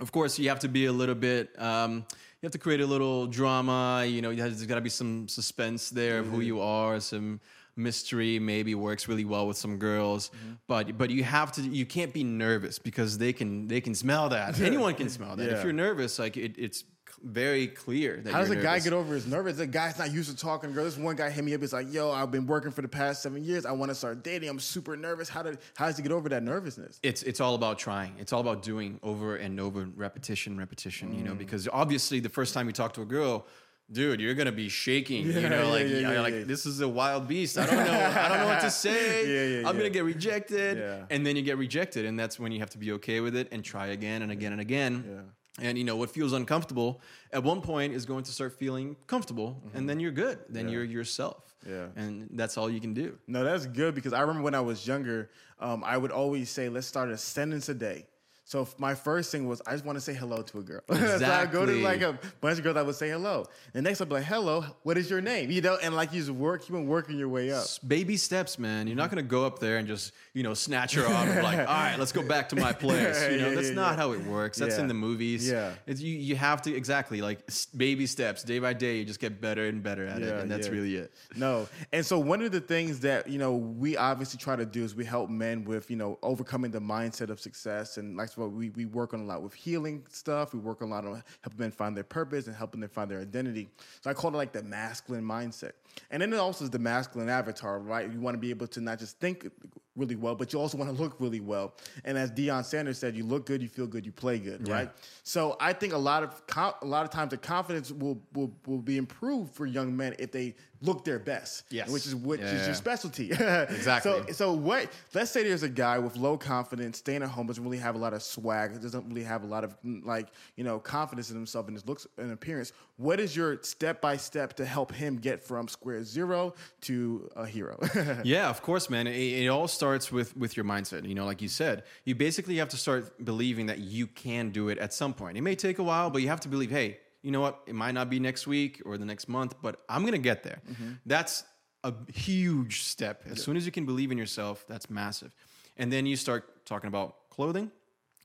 [0.00, 1.50] of course, you have to be a little bit.
[1.60, 2.04] Um,
[2.40, 4.04] you have to create a little drama.
[4.06, 6.98] You know, there's got to be some suspense there of who you are.
[7.00, 7.40] Some
[7.76, 10.30] mystery maybe works really well with some girls,
[10.66, 11.62] but but you have to.
[11.62, 14.58] You can't be nervous because they can they can smell that.
[14.70, 15.50] Anyone can smell that.
[15.50, 15.56] Yeah.
[15.56, 16.84] If you're nervous, like it, it's
[17.22, 18.32] very clear that.
[18.32, 19.56] How does a guy get over his nervous?
[19.56, 20.94] The guy's not used to talking to girls.
[20.96, 21.60] This one guy hit me up.
[21.60, 23.66] He's like, "Yo, I've been working for the past seven years.
[23.66, 24.48] I want to start dating.
[24.48, 25.28] I'm super nervous.
[25.28, 28.14] How did how does he get over that nervousness?" it's it's all about trying.
[28.18, 31.12] It's all about doing over and over, repetition, repetition.
[31.12, 31.18] Mm.
[31.18, 33.46] You know, because obviously the first time you talk to a girl,
[33.92, 35.26] dude, you're gonna be shaking.
[35.26, 36.44] you know, yeah, like yeah, yeah, like yeah.
[36.44, 37.58] this is a wild beast.
[37.58, 37.82] I don't know.
[38.16, 39.26] I don't know what to say.
[39.26, 39.80] Yeah, yeah, I'm yeah.
[39.82, 41.04] gonna get rejected, Yeah.
[41.10, 43.48] and then you get rejected, and that's when you have to be okay with it
[43.52, 45.32] and try again and again and again.
[45.58, 45.68] Yeah.
[45.68, 47.00] And you know what feels uncomfortable
[47.32, 50.38] at one point is going to start feeling comfortable, and then you're good.
[50.48, 51.36] Then you're yourself.
[51.36, 51.74] Mm-hmm.
[51.74, 51.86] Yeah.
[52.02, 53.18] and that's all you can do.
[53.26, 55.28] No, that's good because I remember when I was younger,
[55.58, 58.06] um, I would always say, "Let's start a sentence a day."
[58.50, 60.80] So my first thing was, I just want to say hello to a girl.
[60.88, 61.18] Exactly.
[61.24, 63.46] so I go to like a bunch of girls, I would say hello.
[63.72, 66.18] The next I'd be like, "Hello, what is your name?" You know, and like you
[66.18, 67.64] just work, keep on working your way up.
[67.86, 68.88] baby steps, man.
[68.88, 71.58] You're not gonna go up there and just you know snatch her out of like,
[71.60, 73.22] all right, let's go back to my place.
[73.30, 74.58] You know, Yeah, that's yeah, not how it works.
[74.58, 75.48] That's in the movies.
[75.48, 75.74] Yeah.
[75.86, 78.96] it's, you you have to exactly like baby steps, day by day.
[78.96, 81.12] You just get better and better at it, and that's really it.
[81.36, 81.68] No.
[81.92, 84.96] And so one of the things that, you know, we obviously try to do is
[84.96, 87.96] we help men with, you know, overcoming the mindset of success.
[87.96, 90.52] And like what we, we work on a lot with healing stuff.
[90.52, 93.20] We work a lot on helping men find their purpose and helping them find their
[93.20, 93.68] identity.
[94.00, 95.72] So I call it like the masculine mindset.
[96.10, 98.10] And then it also is the masculine avatar, right?
[98.10, 99.50] You want to be able to not just think
[99.96, 101.74] really well, but you also want to look really well.
[102.04, 104.74] And as Deion Sanders said, you look good, you feel good, you play good, Yeah.
[104.74, 104.90] right?
[105.24, 106.42] So I think a lot of
[106.82, 110.30] a lot of times the confidence will, will will be improved for young men if
[110.32, 111.64] they look their best.
[111.70, 111.90] Yes.
[111.90, 112.66] which is which Yeah, is yeah.
[112.66, 113.30] your specialty.
[113.70, 114.12] Exactly.
[114.12, 114.90] So so what?
[115.14, 117.98] Let's say there's a guy with low confidence, staying at home, doesn't really have a
[117.98, 121.66] lot of swag, doesn't really have a lot of like you know confidence in himself
[121.66, 122.72] and his looks and appearance.
[123.00, 127.46] What is your step by step to help him get from square zero to a
[127.46, 127.78] hero?
[128.24, 129.06] yeah, of course, man.
[129.06, 131.08] It, it all starts with with your mindset.
[131.08, 134.68] You know, like you said, you basically have to start believing that you can do
[134.68, 135.38] it at some point.
[135.38, 137.62] It may take a while, but you have to believe, hey, you know what?
[137.66, 140.60] It might not be next week or the next month, but I'm gonna get there.
[140.70, 140.92] Mm-hmm.
[141.06, 141.44] That's
[141.84, 143.22] a huge step.
[143.30, 145.34] As soon as you can believe in yourself, that's massive.
[145.78, 147.70] And then you start talking about clothing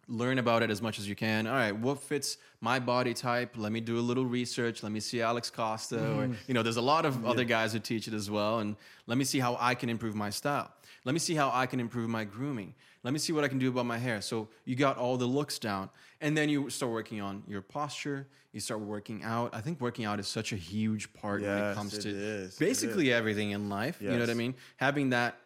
[0.07, 1.47] learn about it as much as you can.
[1.47, 3.55] All right, what fits my body type?
[3.57, 4.83] Let me do a little research.
[4.83, 6.33] Let me see Alex Costa, or mm-hmm.
[6.47, 8.59] you know, there's a lot of other guys who teach it as well.
[8.59, 8.75] And
[9.07, 10.71] let me see how I can improve my style.
[11.03, 12.73] Let me see how I can improve my grooming.
[13.03, 14.21] Let me see what I can do about my hair.
[14.21, 15.89] So you got all the looks down,
[16.21, 18.27] and then you start working on your posture.
[18.51, 19.53] You start working out.
[19.53, 22.55] I think working out is such a huge part when it comes it to is.
[22.57, 24.01] Basically everything in life.
[24.01, 24.55] You know what I mean?
[24.77, 25.37] Having that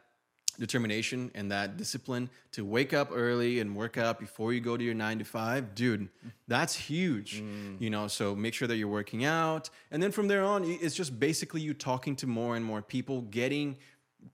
[0.60, 4.84] determination and that discipline to wake up early and work out before you go to
[4.84, 6.10] your nine to five, dude,
[6.48, 7.42] that's huge.
[7.42, 7.80] Mm.
[7.80, 9.70] You know, so make sure that you're working out.
[9.92, 13.22] And then from there on, it's just basically you talking to more and more people,
[13.22, 13.78] getting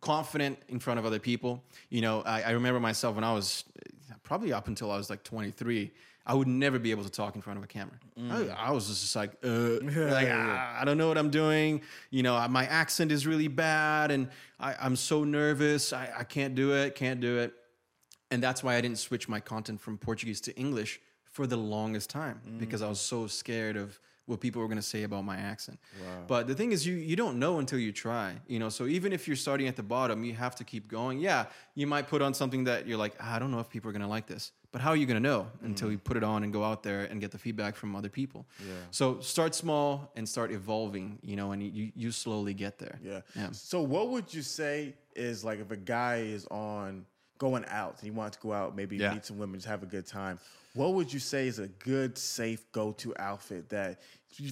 [0.01, 1.63] confident in front of other people.
[1.89, 5.09] You know, I, I remember myself when I was eh, probably up until I was
[5.09, 5.91] like 23.
[6.25, 7.97] I would never be able to talk in front of a camera.
[8.31, 9.47] I, I was just like, uh,
[9.81, 11.81] like ah, I don't know what I'm doing.
[12.09, 15.93] You know, my accent is really bad, and I, I'm so nervous.
[15.93, 16.95] I, I can't do it.
[16.95, 17.53] Can't do it.
[18.31, 22.09] And that's why I didn't switch my content from Portuguese to English for the longest
[22.09, 25.37] time because I was so scared of what people were going to say about my
[25.37, 25.79] accent.
[26.27, 28.69] But the thing is you you don't know until you try, you know.
[28.69, 31.19] So even if you're starting at the bottom, you have to keep going.
[31.19, 31.45] Yeah,
[31.75, 33.93] you might put on something that you're like, "Ah, I don't know if people are
[33.93, 34.51] going to like this.
[34.71, 36.83] But how are you going to know until you put it on and go out
[36.83, 38.45] there and get the feedback from other people?
[38.59, 38.73] Yeah.
[38.91, 42.99] So start small and start evolving, you know, and you you slowly get there.
[43.01, 43.21] Yeah.
[43.35, 43.51] Yeah.
[43.51, 47.05] So what would you say is like if a guy is on
[47.37, 49.13] going out and he wants to go out, maybe Yeah.
[49.13, 50.39] meet some women, just have a good time.
[50.75, 54.01] What would you say is a good, safe go-to outfit that,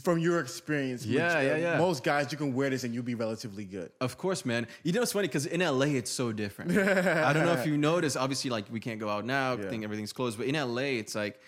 [0.01, 1.77] from your experience, which, Yeah, yeah, yeah.
[1.77, 3.91] most guys you can wear this and you'll be relatively good.
[3.99, 4.67] Of course, man.
[4.83, 6.71] You know it's funny because in LA it's so different.
[6.77, 8.15] I don't know if you noticed.
[8.17, 9.53] Obviously, like we can't go out now.
[9.53, 10.37] I think everything's closed.
[10.37, 11.39] But in LA, it's like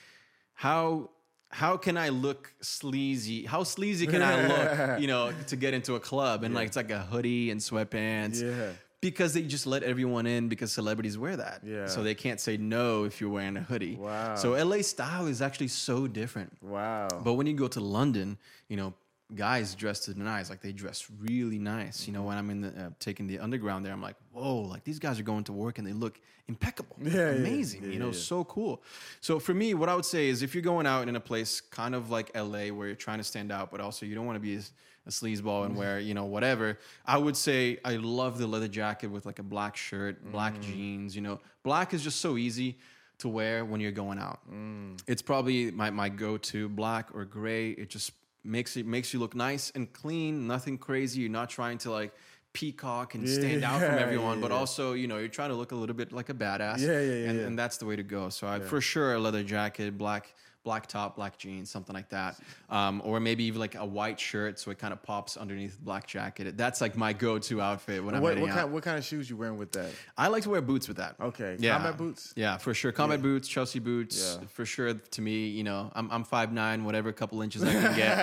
[0.53, 1.09] how
[1.49, 3.45] how can I look sleazy?
[3.45, 4.99] How sleazy can I look?
[4.99, 8.41] You know, to get into a club and like it's like a hoodie and sweatpants.
[8.41, 8.71] Yeah.
[9.01, 11.61] Because they just let everyone in because celebrities wear that.
[11.63, 11.85] Yeah.
[11.87, 13.95] So they can't say no if you're wearing a hoodie.
[13.95, 14.35] Wow.
[14.35, 16.51] So LA style is actually so different.
[16.61, 17.09] Wow.
[17.23, 18.37] But when you go to London,
[18.67, 18.93] you know,
[19.35, 22.07] guys dress to the nines, like they dress really nice.
[22.07, 24.83] You know, when I'm in the uh, taking the underground there, I'm like, whoa, like
[24.83, 27.83] these guys are going to work and they look impeccable, Yeah, yeah, amazing.
[27.83, 28.19] yeah, you know, yeah, yeah.
[28.19, 28.83] so cool.
[29.19, 31.59] So for me, what I would say is if you're going out in a place
[31.59, 34.35] kind of like LA where you're trying to stand out, but also you don't want
[34.35, 34.59] to be a,
[35.07, 39.07] a sleazeball and wear, you know, whatever, I would say I love the leather jacket
[39.07, 40.61] with like a black shirt, black mm.
[40.61, 41.39] jeans, you know.
[41.63, 42.77] Black is just so easy
[43.19, 44.39] to wear when you're going out.
[44.51, 44.99] Mm.
[45.07, 47.71] It's probably my, my go-to black or gray.
[47.71, 48.11] It just
[48.43, 51.21] makes it makes you look nice and clean, nothing crazy.
[51.21, 52.13] You're not trying to like
[52.53, 54.57] peacock and stand out from everyone, yeah, but yeah.
[54.57, 56.79] also, you know, you're trying to look a little bit like a badass.
[56.79, 57.45] Yeah, yeah, yeah, And, yeah.
[57.45, 58.29] and that's the way to go.
[58.29, 60.33] So I, for sure, a leather jacket, black
[60.65, 62.37] black top, black jeans, something like that,
[62.69, 65.83] um, or maybe even like a white shirt so it kind of pops underneath the
[65.85, 66.57] black jacket.
[66.57, 68.49] That's like my go-to outfit when I'm What, out.
[68.49, 69.91] kind what kind of shoes you wearing with that?
[70.17, 71.15] I like to wear boots with that.
[71.21, 71.75] Okay, Yeah.
[71.75, 72.33] combat boots?
[72.35, 72.91] Yeah, for sure.
[72.91, 74.37] Combat boots, Chelsea boots.
[74.41, 74.47] Yeah.
[74.49, 74.93] For sure.
[74.95, 78.17] To me, you know, I'm I'm five nine, whatever couple inches I can get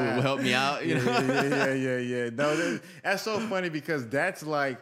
[0.00, 0.84] will, will help me out.
[0.86, 1.04] You know.
[1.04, 2.30] yeah, yeah, yeah, yeah, yeah.
[2.30, 4.78] No, that- that's so funny because that's like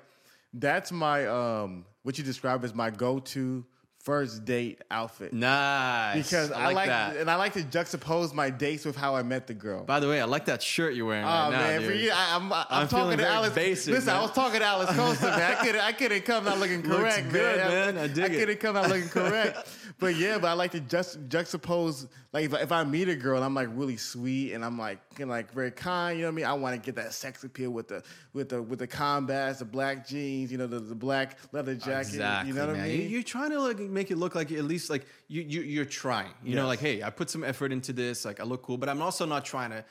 [0.52, 3.64] that's my um what you describe as my go-to
[4.06, 5.32] first date outfit.
[5.32, 6.22] Nice.
[6.30, 7.16] Because I, like, that.
[7.16, 9.82] and I like to juxtapose my dates with how I met the girl.
[9.84, 12.00] By the way, I like that shirt you're wearing Oh right now, man, for dude.
[12.02, 13.54] you, I, I'm, I'm, I'm talking to Alex.
[13.56, 14.16] basic, Listen, man.
[14.16, 15.40] I was talking to Alex Costa, man.
[15.42, 17.94] I couldn't, I couldn't come out looking Looks correct, good, man.
[17.96, 17.98] man.
[18.04, 18.38] I dig it.
[18.38, 19.68] couldn't come out looking correct.
[19.98, 22.06] but yeah, but I like to just juxtapose.
[22.32, 24.78] Like if I, if I meet a girl, and I'm like really sweet, and I'm
[24.78, 26.18] like kinda like very kind.
[26.18, 26.44] You know what I mean?
[26.44, 28.02] I want to get that sex appeal with the
[28.34, 32.08] with the with the combats, the black jeans, you know, the, the black leather jacket.
[32.08, 32.84] Exactly, you know what man.
[32.84, 33.10] I You- mean?
[33.10, 36.32] You're trying to like make it look like at least like you, you you're trying.
[36.44, 38.24] You know, like hey, I put some effort into this.
[38.28, 39.82] Like I look cool, but I'm also not trying to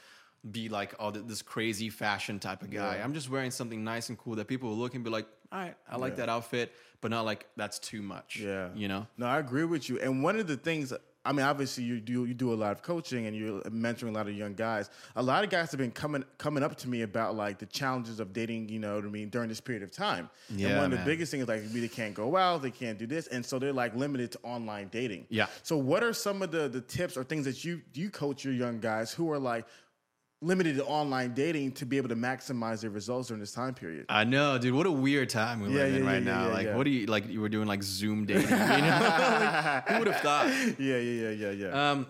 [0.58, 2.94] be like oh this crazy fashion type of guy.
[2.98, 3.04] Yeah.
[3.04, 5.60] I'm just wearing something nice and cool that people will look and be like, all
[5.60, 6.26] right, I like Yeah.
[6.26, 8.40] that outfit, but not like that's too much.
[8.40, 8.70] Yeah.
[8.76, 9.08] you know.
[9.18, 10.00] No, I agree with you.
[10.00, 10.94] And one of the things,
[11.26, 14.12] I mean, obviously you do you do a lot of coaching and you're mentoring a
[14.12, 14.90] lot of young guys.
[15.16, 18.20] A lot of guys have been coming coming up to me about like the challenges
[18.20, 18.70] of dating.
[18.70, 20.30] You know what I mean during this period of time.
[20.50, 23.00] and Yeah, one of the biggest things is like they can't go out, they can't
[23.00, 25.26] do this, and so they're like limited to online dating.
[25.30, 25.48] Yeah.
[25.64, 28.54] So what are some of the the tips or things that you you coach your
[28.54, 29.66] young guys who are like
[30.42, 34.06] limited to online dating to be able to maximize their results during this time period?
[34.10, 34.74] I know, dude.
[34.74, 36.48] What a weird time we Yeah, live in yeah, right yeah, now.
[36.48, 36.76] yeah, like, yeah.
[36.76, 37.28] what do you like?
[37.28, 38.44] You were doing like Zoom dating.
[38.50, 40.48] You know, Like, who would have thought?
[40.80, 41.92] yeah, yeah, yeah, yeah, yeah.
[41.92, 42.08] Um,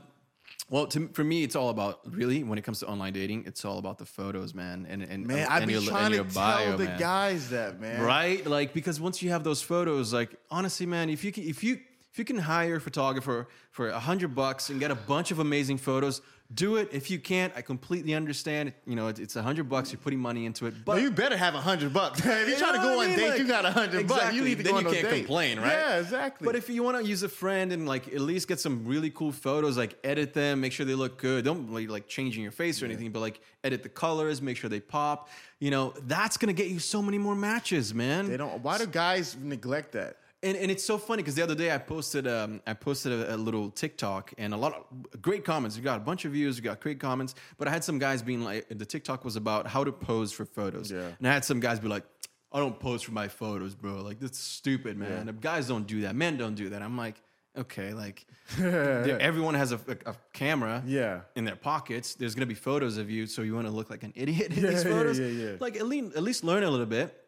[0.67, 3.43] well, to, for me, it's all about really when it comes to online dating.
[3.45, 6.09] It's all about the photos, man, and and man, and I've your, been and trying
[6.11, 6.99] to your tell the man.
[6.99, 8.01] guys that man.
[8.01, 8.43] right?
[8.47, 11.79] Like because once you have those photos, like honestly, man, if you can, if you
[12.11, 15.37] if you can hire a photographer for a hundred bucks and get a bunch of
[15.37, 16.21] amazing photos,
[16.53, 16.89] do it.
[16.91, 18.71] If you can't, I completely understand.
[18.85, 19.91] You know, it, it's a hundred bucks.
[19.91, 22.19] You're putting money into it, but But you better have a hundred bucks.
[22.19, 23.19] if you're You trying to go what I on mean?
[23.19, 24.33] dates, Like, you got a hundred bucks.
[24.35, 25.17] You need to then go you on can't date.
[25.25, 25.67] complain, right?
[25.71, 26.45] Yeah, exactly.
[26.45, 29.09] But if you want to use a friend and like at least get some really
[29.09, 31.43] cool photos, like edit them, make sure they look good.
[31.45, 34.69] Don't like, like changing your face or anything, but like edit the colors, make sure
[34.69, 35.29] they pop.
[35.59, 38.29] You know, that's gonna get you so many more matches, man.
[38.29, 38.61] they don't.
[38.61, 40.17] Why do guys neglect that?
[40.45, 43.35] And, and it's so funny because the other day I posted um, I posted a,
[43.35, 45.75] a little TikTok and a lot of great comments.
[45.75, 47.33] We got a bunch of views, we got great comments.
[47.57, 50.45] But I had some guys being like, the TikTok was about how to pose for
[50.45, 50.91] photos.
[50.91, 51.09] Yeah.
[51.19, 52.03] And I had some guys be like,
[52.51, 54.01] I don't pose for my photos, bro.
[54.01, 55.35] Like that's stupid, man.
[55.41, 56.15] Guys don't do that.
[56.15, 56.81] Men don't do that.
[56.83, 57.15] I'm like,
[57.57, 58.25] okay, like
[58.59, 61.21] everyone has a, a, a camera Yeah.
[61.35, 62.15] in their pockets.
[62.15, 64.63] There's gonna be photos of you, so you want to look like an idiot in
[64.63, 65.19] Yeah, these yeah, photos.
[65.19, 65.51] yeah, yeah.
[65.59, 67.19] Like at least at least learn a little bit.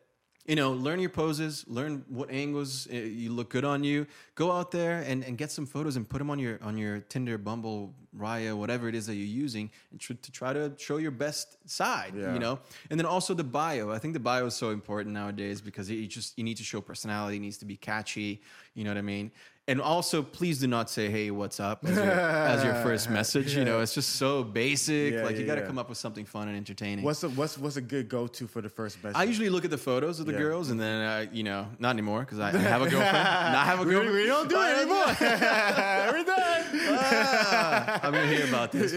[0.47, 4.07] You know, learn your poses, learn what angles uh, you look good on you.
[4.35, 6.99] Go out there and, and get some photos and put them on your on your
[7.01, 10.97] Tinder, Bumble, Raya, whatever it is that you're using, and tr- to try to show
[10.97, 12.13] your best side.
[12.15, 12.33] Yeah.
[12.33, 13.91] You know, and then also the bio.
[13.91, 16.79] I think the bio is so important nowadays because you just you need to show
[16.79, 17.35] personality.
[17.37, 18.41] It needs to be catchy.
[18.73, 19.31] You know what I mean?
[19.69, 23.53] And also, please do not say "Hey, what's up" as your, as your first message.
[23.53, 25.11] You know, it's just so basic.
[25.15, 25.67] Yeah, like you got to yeah.
[25.67, 27.03] come up with something fun and entertaining.
[27.03, 29.17] What's a what's what's a good go to for the first message?
[29.17, 30.37] I usually look at the photos of the Yeah.
[30.39, 33.13] girls, and then uh, you know, not anymore because I, I have a girlfriend.
[33.13, 34.15] Not have a girlfriend.
[34.15, 35.05] we don't do it anymore.
[35.19, 36.63] We're done.
[36.89, 38.93] Ah, I'm gonna hear about this.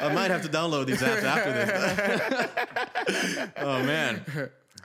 [0.00, 3.48] I might have to download these apps after this.
[3.56, 4.24] oh man.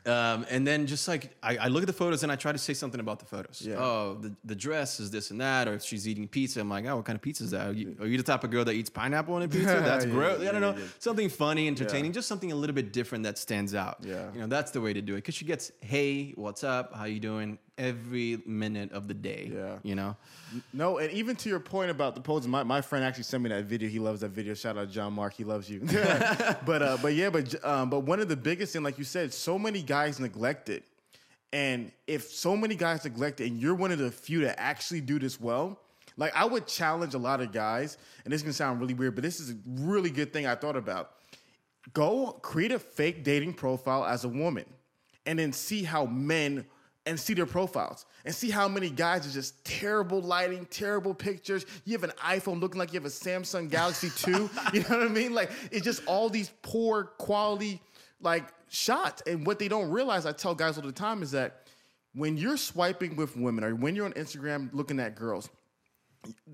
[0.06, 2.58] Um, and then just like I, I look at the photos and I try to
[2.58, 3.62] say something about the photos.
[3.64, 3.76] Yeah.
[3.78, 6.86] Oh, the, the dress is this and that, or if she's eating pizza, I'm like,
[6.86, 7.68] oh, what kind of pizza is that?
[7.68, 9.66] Are you, are you the type of girl that eats pineapple on a pizza?
[9.86, 10.42] That's Yeah, gross.
[10.42, 10.76] yeah, I don't know.
[11.00, 13.98] Something funny, entertaining, just something a little bit different that stands out.
[14.02, 14.32] Yeah.
[14.34, 15.18] You know, that's the way to do it.
[15.18, 16.96] Because she gets, hey, what's up?
[16.96, 17.60] How you doing?
[17.82, 19.50] Every minute of the day.
[19.52, 19.80] Yeah.
[19.82, 20.16] You know?
[20.72, 23.50] No, and even to your point about the posing, my, my friend actually sent me
[23.50, 23.90] that video.
[23.90, 24.54] He loves that video.
[24.54, 25.80] Shout out to John Mark, he loves you.
[26.66, 29.34] but uh, but yeah, but um, but one of the biggest thing, like you said,
[29.34, 30.84] so many guys neglect it,
[31.52, 35.02] and if so many guys neglect it, and you're one of the few that actually
[35.02, 35.80] do this well.
[36.18, 39.24] Like I would challenge a lot of guys, and this can sound really weird, but
[39.24, 41.14] this is a really good thing I thought about.
[41.94, 44.66] Go create a fake dating profile as a woman,
[45.26, 46.68] and then see how men
[47.06, 51.66] and see their profiles and see how many guys are just terrible lighting, terrible pictures.
[51.84, 54.50] You have an iPhone looking like you have a Samsung Galaxy 2.
[54.74, 55.34] you know what I mean?
[55.34, 57.82] Like it's just all these poor quality
[58.22, 59.24] like shots.
[59.26, 61.64] And what they don't realize, I tell guys all the time, is that
[62.14, 65.50] when you're swiping with women or when you're on Instagram looking at girls,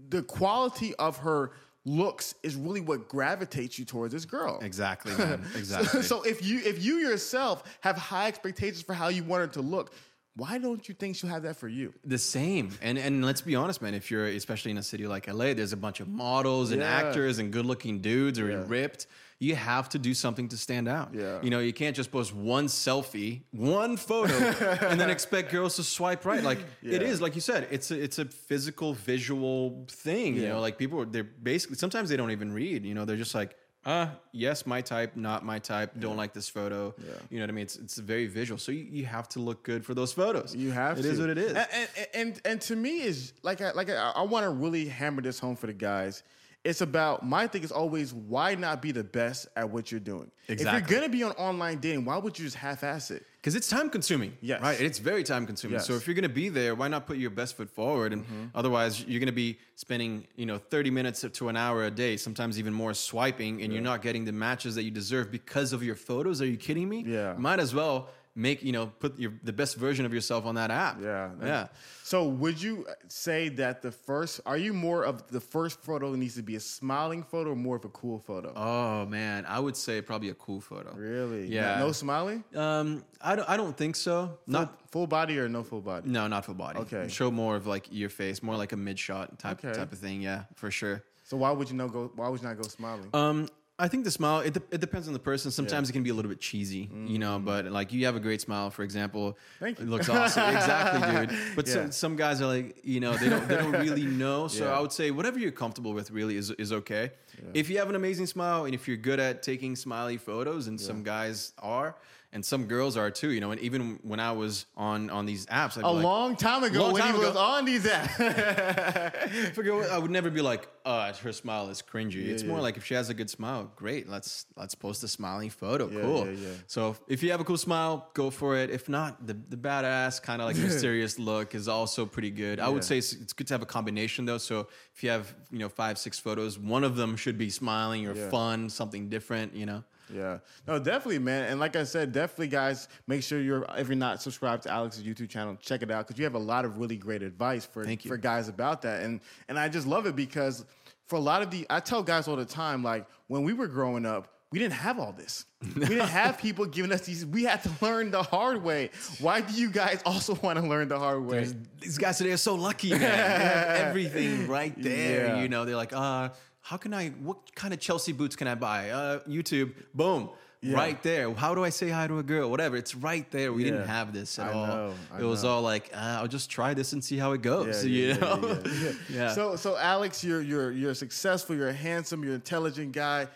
[0.09, 1.51] the quality of her
[1.83, 4.59] looks is really what gravitates you towards this girl.
[4.61, 5.43] Exactly, man.
[5.55, 5.87] Exactly.
[5.87, 9.47] So, so if you if you yourself have high expectations for how you want her
[9.47, 9.93] to look,
[10.37, 11.93] why don't you think she'll have that for you?
[12.05, 12.69] The same.
[12.81, 15.73] And and let's be honest, man, if you're especially in a city like LA, there's
[15.73, 16.87] a bunch of models and Yeah.
[17.01, 18.63] actors and good looking dudes or Yeah.
[18.67, 19.07] ripped.
[19.39, 21.13] You have to do something to stand out.
[21.13, 21.39] Yeah.
[21.43, 24.33] You know, you can't just post one selfie, one photo,
[24.89, 26.43] and then expect girls to swipe right.
[26.43, 27.07] Like it Yeah.
[27.07, 30.35] is, like you said, it's a it's a physical, visual thing.
[30.35, 32.85] You know, like people they're basically sometimes they don't even read.
[32.85, 33.55] You know, they're just like,
[33.87, 36.93] uh, yes, my type, not my type, don't like this photo.
[37.29, 37.63] You know what I mean?
[37.63, 38.57] It's it's very visual.
[38.59, 40.53] So you, you have to look good for those photos.
[40.53, 41.09] You have It to.
[41.09, 41.53] is what it is.
[41.53, 44.87] And and and, and to me is like I, like I, I want to really
[44.87, 46.23] hammer this home for the guys.
[46.65, 50.29] It's about my thing is always why not be the best at what you're doing.
[50.49, 53.25] If you're gonna be on online dating, why would you just half-ass it?
[53.47, 54.35] Because it's time consuming.
[54.41, 54.61] Yes.
[54.61, 54.81] Right.
[54.81, 55.79] It's very time consuming.
[55.79, 58.11] So if you're going to be there, why not put your best foot forward?
[58.11, 58.45] And mm-hmm.
[58.53, 62.17] otherwise, you're going to be spending, you know, 30 minutes to an hour a day,
[62.17, 65.81] sometimes even more swiping, and you're not getting the matches that you deserve because of
[65.81, 66.41] your photos.
[66.41, 67.05] Are you kidding me?
[67.07, 67.35] Yeah.
[67.37, 70.71] Might as well make, you know, put your the best version of yourself on that
[70.71, 71.01] app.
[71.01, 71.31] Yeah.
[71.43, 71.67] Yeah.
[72.03, 76.35] So would you say that the first are you more of the first photo needs
[76.35, 78.53] to be a smiling photo or more of a cool photo?
[78.55, 80.93] Oh man, I would say probably a cool photo.
[80.95, 81.47] really?
[81.47, 81.79] Yeah.
[81.79, 82.43] No, no smiling?
[82.55, 83.49] Um, I don't.
[83.49, 84.37] I don't think so.
[84.45, 84.67] Not.
[84.69, 86.07] Full, full body or no full body?
[86.07, 86.79] No, not full body.
[86.79, 87.07] Okay.
[87.09, 89.77] Show more of like your face, more like a mid shot type Okay.
[89.77, 90.21] type of thing.
[90.21, 91.03] Yeah, for sure.
[91.23, 93.09] So why would you not go why would you not go smiling?
[93.13, 93.49] Um,
[93.79, 95.51] I think the smile it, de- it depends on the person.
[95.51, 97.37] Sometimes it can be a little bit cheesy, you know.
[97.37, 99.33] But like you have a great smile, for example.
[99.33, 99.59] Mm.
[99.59, 99.85] Thank you.
[99.85, 101.39] It looks awesome, exactly, dude.
[101.55, 101.73] But Yeah.
[101.73, 104.47] some, some guys are like, you know, they don't they don't really know.
[104.47, 104.71] So Yeah.
[104.77, 107.11] I would say whatever you're comfortable with really is is okay.
[107.53, 110.81] If you have an amazing smile and if you're good at taking smiley photos, and
[110.81, 111.95] some guys are.
[112.33, 113.51] And some girls are too, you know.
[113.51, 116.81] And even when I was on on these apps, I'd a like, long time ago
[116.83, 117.39] Long when time he was ago.
[117.39, 119.53] on these apps.
[119.53, 122.27] forget what- I would never be like, oh, her smile is cringy.
[122.27, 124.09] it's more like if she has a good smile, great.
[124.09, 125.89] Let's let's post a smiling photo.
[125.89, 126.25] Yeah, cool.
[126.25, 126.47] yeah, yeah.
[126.67, 128.69] So if you have a cool smile, go for it.
[128.71, 132.59] If not, the the badass kind of like mysterious look is also pretty good.
[132.59, 134.37] I would say it's, it's good to have a combination though.
[134.37, 138.05] So if you have you know five six photos, one of them should be smiling
[138.05, 138.29] or Yeah.
[138.29, 139.55] fun, something different.
[139.55, 139.83] You know.
[140.13, 140.39] Yeah.
[140.67, 141.49] No, definitely, man.
[141.51, 145.03] And like I said, definitely, guys, make sure you're if you're not subscribed to Alex's
[145.03, 147.83] YouTube channel, check it out because you have a lot of really great advice for
[147.83, 148.09] Thank you.
[148.09, 149.03] for guys about that.
[149.03, 150.65] And and I just love it because
[151.07, 153.67] for a lot of the I tell guys all the time, like when we were
[153.67, 154.33] growing up.
[154.49, 155.43] We didn't have all this.
[155.75, 157.25] We didn't have people giving us these.
[157.25, 158.91] We had to learn the hard way.
[159.19, 161.49] Why do you guys also want to learn the hard way?
[161.81, 163.01] These guys today are so lucky, man.
[163.01, 165.27] They have everything right there.
[165.27, 165.41] Yeah.
[165.41, 166.29] You know, they're like, uh,
[166.67, 168.89] how can I, what kind of Chelsea boots can I buy?
[168.89, 170.29] Uh, YouTube, boom.
[170.61, 171.33] Right there.
[171.33, 172.51] How do I say hi to a girl?
[172.51, 172.75] Whatever.
[172.75, 173.53] It's right there.
[173.53, 174.67] We didn't have this at I all.
[174.67, 175.51] know, it was know.
[175.51, 177.85] all like, uh, I'll just try this and see how it goes.
[177.85, 178.39] Yeah, you yeah, know?
[178.43, 178.91] yeah, yeah, yeah.
[179.09, 179.33] Yeah.
[179.33, 181.55] So, so Alex, you're you're you're successful.
[181.55, 182.21] You're handsome.
[182.21, 183.27] You're an intelligent guy.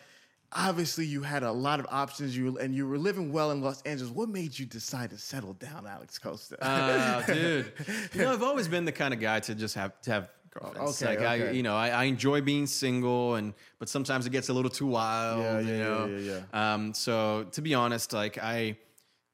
[0.52, 2.36] Obviously, you had a lot of options.
[2.36, 4.12] You and you were living well in Los Angeles.
[4.12, 6.58] What made you decide to settle down, Alex Costa?
[6.62, 7.72] Uh, dude.
[8.14, 11.02] You know, I've always been the kind of guy to just have to have girlfriends.
[11.02, 14.50] Okay, like I, you know, I, I enjoy being single, and but sometimes it gets
[14.50, 15.42] a little too wild.
[15.42, 16.06] Yeah, you yeah, know.
[16.06, 18.78] yeah, yeah, Um, so to be honest, like I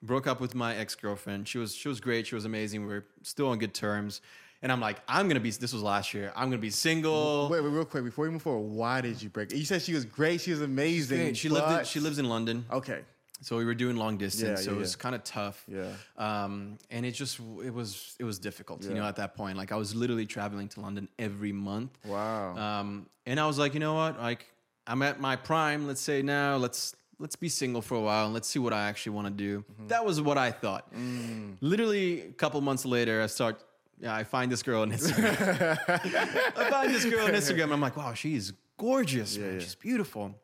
[0.03, 1.47] broke up with my ex girlfriend.
[1.47, 2.27] She was she was great.
[2.27, 2.85] She was amazing.
[2.87, 4.21] We are still on good terms.
[4.63, 5.51] And I'm like, I'm gonna be.
[5.51, 6.33] This was last year.
[6.35, 7.47] I'm gonna be single.
[7.49, 8.67] wait, wait, real quick before we move forward.
[8.67, 9.51] Why did you break?
[9.53, 10.41] You said she was great.
[10.41, 11.35] She was amazing.
[11.35, 11.71] She lived.
[11.71, 12.65] In, she lives in London.
[12.71, 13.01] Okay.
[13.41, 15.01] So we were doing long distance, Yeah, so yeah, it was yeah.
[15.03, 15.63] kind of tough.
[15.67, 15.91] Yeah.
[16.17, 19.57] Um, and it just it was it was difficult, you know, at that point.
[19.57, 21.97] Like I was literally traveling to London every month.
[22.05, 22.55] Wow.
[22.57, 24.19] Um, and I was like, you know what?
[24.19, 24.45] Like
[24.87, 25.85] I'm at my prime.
[25.87, 26.57] Let's say now.
[26.57, 29.33] Let's let's be single for a while and let's see what I actually want to
[29.33, 29.59] do.
[29.59, 29.87] Mm-hmm.
[29.87, 30.93] That was what I thought.
[30.93, 31.57] Mm.
[31.61, 33.63] Literally a couple months later, I start.
[33.99, 35.77] Yeah, I find this girl on Instagram.
[36.55, 37.71] I find this girl on Instagram.
[37.73, 39.53] I'm like, wow, she's gorgeous, man.
[39.53, 39.59] yeah.
[39.59, 40.35] She's beautiful.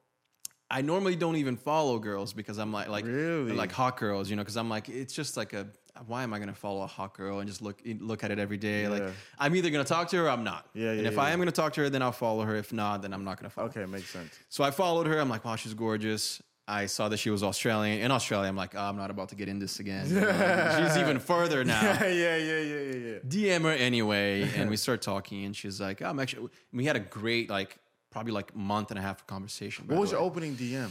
[0.74, 3.52] I normally don't even follow girls because I'm like like Really?
[3.54, 5.68] like hot girls, you know, because I'm like it's just like a
[6.08, 8.58] why am I gonna follow a hot girl and just look look at it every
[8.58, 8.88] day?
[8.88, 9.04] Like
[9.38, 10.68] I'm either gonna talk to her or I'm not.
[10.74, 10.98] Yeah, yeah.
[10.98, 11.22] And if yeah.
[11.22, 12.56] I am gonna talk to her, then I'll follow her.
[12.56, 13.68] If not, then I'm not gonna follow.
[13.68, 14.34] Okay, makes sense.
[14.50, 15.20] So I followed her.
[15.20, 16.42] I'm like, wow, she's gorgeous.
[16.68, 18.00] I saw that she was Australian.
[18.00, 20.06] In Australia, I'm like, oh, I'm not about to get in this again.
[20.08, 21.82] She's even further now.
[21.82, 23.18] yeah, yeah, yeah, yeah, yeah.
[23.28, 26.96] DM her anyway, and we start talking, and she's like, oh, "I'm actually." We had
[26.96, 27.78] a great, like,
[28.14, 29.88] probably like month and a half of conversation.
[29.88, 30.90] What was your opening DM?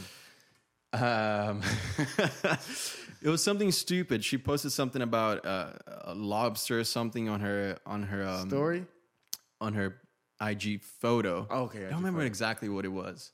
[0.93, 1.61] Um,
[3.23, 4.23] it was something stupid.
[4.23, 5.71] She posted something about uh,
[6.03, 8.85] a lobster or something on her on her um, Story?
[9.59, 9.97] on her
[10.39, 11.47] IG photo.
[11.49, 13.31] Okay, I don't remember exactly what it was.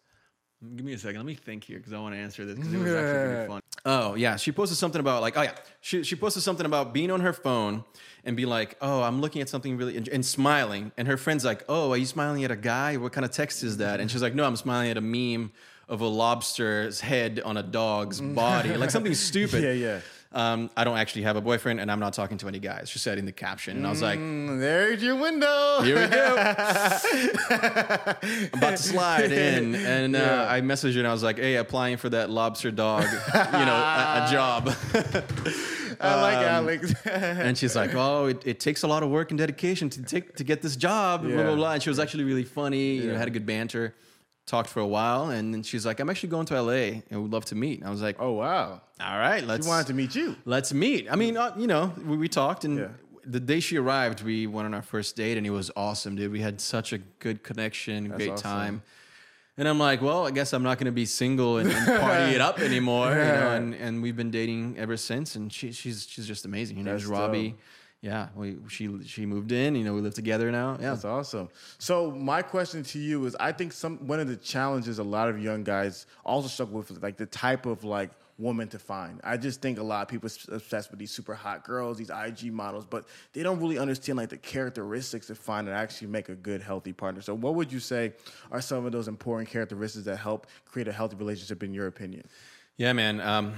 [0.76, 1.18] Give me a second.
[1.18, 3.47] Let me think here because I want to answer this because it was actually pretty
[3.53, 3.62] fun.
[3.86, 7.12] Oh yeah, she posted something about like oh yeah, she she posted something about being
[7.12, 7.86] on her phone
[8.26, 11.45] and be like oh I'm looking at something really and, and smiling and her friend's
[11.45, 12.97] like oh are you smiling at a guy?
[12.97, 14.01] What kind of text is that?
[14.01, 15.53] And she's like no I'm smiling at a meme
[15.90, 19.64] of a lobster's head on a dog's body like something stupid.
[19.64, 20.00] Yeah, yeah.
[20.32, 22.88] Um, I don't actually have a boyfriend and I'm not talking to any guys.
[22.88, 24.20] She said in the caption and I was like.
[24.20, 25.82] Mm, there's your window.
[25.82, 26.36] Here we go.
[27.50, 30.48] I'm about to slide in, and uh, Yeah.
[30.52, 33.74] I messaged her and I was like, "Hey, applying for that lobster dog, you know,
[33.76, 34.70] a, a job."
[36.02, 36.94] I like Um, Alex.
[37.06, 40.36] and she's like, "Oh, it, it takes a lot of work and dedication to take
[40.36, 41.44] to get this job." Blah Yeah.
[41.44, 41.74] blah blah.
[41.74, 42.96] And she was actually really funny.
[42.98, 43.96] You know, had a good banter.
[44.50, 47.32] Talked for a while, and then she's like, "I'm actually going to LA, and would
[47.32, 48.82] love to meet." And I was like, oh wow.
[49.00, 50.36] "All right, let's." She wanted to meet you.
[50.43, 51.06] Let's meet.
[51.12, 52.88] I mean, uh, you know, we, we talked, and Yeah.
[53.26, 56.32] the day she arrived, we went on our first date, and it was awesome, dude.
[56.32, 58.43] We had such a good connection, great awesome.
[58.43, 58.82] time.
[59.56, 62.41] And I'm like, well, I guess I'm not gonna be single and, and party it
[62.41, 63.52] up anymore, you know.
[63.52, 66.78] And, and we've been dating ever since, and she, she's she's just amazing.
[66.78, 67.50] Her name's That's Robbie.
[67.50, 67.60] dope.
[68.02, 69.76] Yeah, we she she moved in.
[69.76, 70.78] You know, we live together now.
[70.80, 71.50] Yeah, That's awesome.
[71.80, 75.28] So my question to you is, I think some one of the challenges a lot
[75.28, 79.20] of young guys also struggle with is like the type of like woman to find.
[79.24, 82.10] I just think a lot of people is obsessed with these super hot girls, these
[82.10, 86.30] IG models, but they don't really understand like the characteristics to find and actually make
[86.30, 87.22] a good, healthy partner.
[87.22, 88.14] So what would you say
[88.50, 92.24] are some of those important characteristics that help create a healthy relationship in your opinion?
[92.78, 93.56] Yeah, man, um,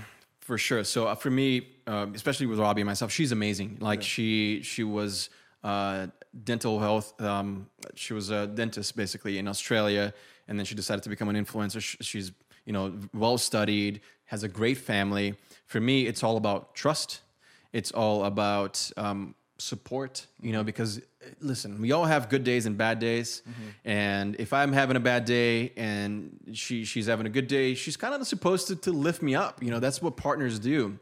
[0.51, 0.83] for sure.
[0.83, 3.77] So uh, for me, uh, especially with Robbie and myself, she's amazing.
[3.79, 5.29] Like she she was
[5.63, 6.07] uh,
[6.43, 7.07] dental health.
[7.21, 10.13] Um, she was a dentist basically in Australia,
[10.49, 11.79] and then she decided to become an influencer.
[12.01, 12.33] She's
[12.65, 15.35] you know well studied, has a great family.
[15.67, 17.21] For me, it's all about trust.
[17.71, 20.27] It's all about um, support.
[20.41, 20.99] You know, because
[21.39, 23.89] listen, we all have good days and bad days, mm-hmm.
[23.89, 27.97] and if I'm having a bad day and she she's having a good day, she's
[27.97, 29.61] kind of supposed to, to lift me up.
[29.61, 30.99] You know, that's what partners do,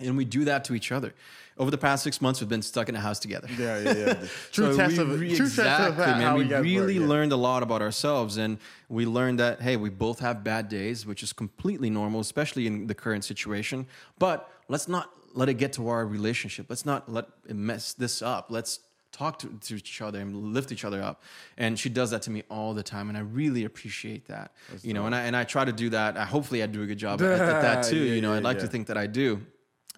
[0.00, 1.14] and we do that to each other.
[1.58, 3.46] Over the past six months, we've been stuck in a house together.
[3.58, 4.14] Yeah, yeah, yeah.
[4.52, 6.34] True So test we of re- true test of exactly, man.
[6.34, 7.06] We work, really yeah.
[7.06, 8.58] learned a lot about ourselves, and
[8.88, 12.86] we learned that hey, we both have bad days, which is completely normal, especially in
[12.86, 13.86] the current situation.
[14.18, 16.66] But let's not let it get to our relationship.
[16.68, 18.46] Let's not let it mess this up.
[18.50, 18.80] Let's
[19.12, 21.22] talk to, to each other and lift each other up.
[21.56, 24.52] And she does that to me all the time, and I really appreciate that.
[24.82, 26.16] you know, and I and I try to do that.
[26.16, 27.98] I, hopefully, I do a good job at, at that too.
[27.98, 28.62] Yeah, you know, yeah, I'd like yeah.
[28.64, 29.42] to think that I do.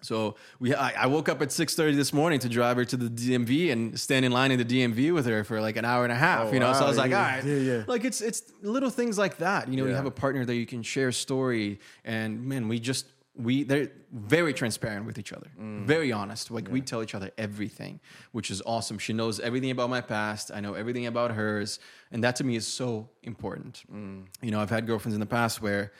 [0.01, 2.97] So we, I, I woke up at six thirty this morning to drive her to
[2.97, 6.03] the DMV and stand in line in the DMV with her for like an hour
[6.03, 6.49] and a half.
[6.49, 7.83] Oh, you know, so I was like, all right, yeah, yeah.
[7.87, 9.67] like it's it's little things like that.
[9.67, 12.79] You know, you have a partner that you can share a story, and man, we
[12.79, 13.07] just
[13.37, 15.85] we they're very transparent with each other, Mm.
[15.85, 16.51] very honest.
[16.51, 17.99] Like we tell each other everything,
[18.31, 18.97] which is awesome.
[18.97, 20.51] She knows everything about my past.
[20.53, 21.79] I know everything about hers,
[22.11, 23.83] and that to me is so important.
[23.93, 24.25] Mm.
[24.41, 25.91] You know, I've had girlfriends in the past where.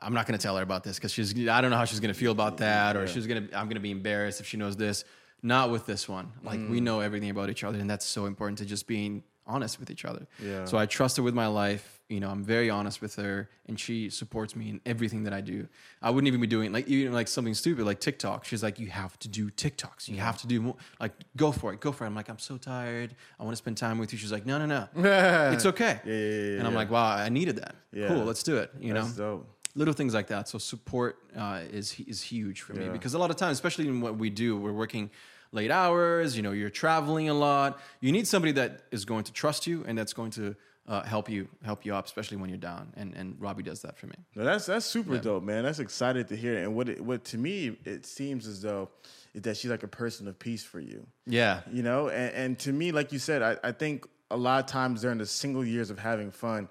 [0.00, 1.32] I'm not going to tell her about this because she's.
[1.48, 3.56] I don't know how she's going to feel about that, or she's going to.
[3.56, 5.04] I'm going to be embarrassed if she knows this.
[5.40, 6.32] Not with this one.
[6.42, 6.82] Like we Mm.
[6.82, 10.04] know everything about each other, and that's so important to just being honest with each
[10.04, 10.26] other.
[10.42, 10.64] Yeah.
[10.64, 11.93] So I trust her with my life.
[12.08, 15.40] You know, I'm very honest with her, and she supports me in everything that I
[15.40, 15.66] do.
[16.02, 18.44] I wouldn't even be doing like even like something stupid like TikTok.
[18.44, 20.08] She's like, you have to do TikToks.
[20.08, 20.76] You have to do more.
[21.00, 21.80] Like, go for it.
[21.80, 22.08] Go for it.
[22.08, 23.14] I'm like, I'm so tired.
[23.40, 24.18] I want to spend time with you.
[24.18, 24.88] She's like, no, no, no.
[25.54, 26.00] it's okay.
[26.04, 26.78] Yeah, yeah, yeah, and I'm yeah.
[26.78, 27.74] like, wow, I needed that.
[27.90, 28.08] Yeah.
[28.08, 28.24] Cool.
[28.24, 28.70] Let's do it.
[28.78, 29.48] You That's know dope.
[29.74, 30.46] little things like that.
[30.46, 34.02] So support uh, is is huge for me because a lot of times, especially in
[34.02, 35.10] what we do, we're working
[35.52, 36.36] late hours.
[36.36, 37.80] You know, you're traveling a lot.
[38.00, 40.54] You need somebody that is going to trust you and that's going to
[40.86, 42.92] uh, help you help you up, especially when you're down.
[42.96, 44.16] And and Robbie does that for me.
[44.34, 45.64] No, that's that's super dope, man.
[45.64, 46.58] That's excited to hear.
[46.58, 48.90] And what it, what to me it seems as though
[49.34, 51.06] is that she's like a person of peace for you.
[51.26, 51.60] Yeah.
[51.70, 54.66] You know, and, and to me, like you said, I, I think a lot of
[54.66, 56.68] times during the single years of having fun,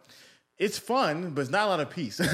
[0.57, 2.19] it's fun, but it's not a lot of peace.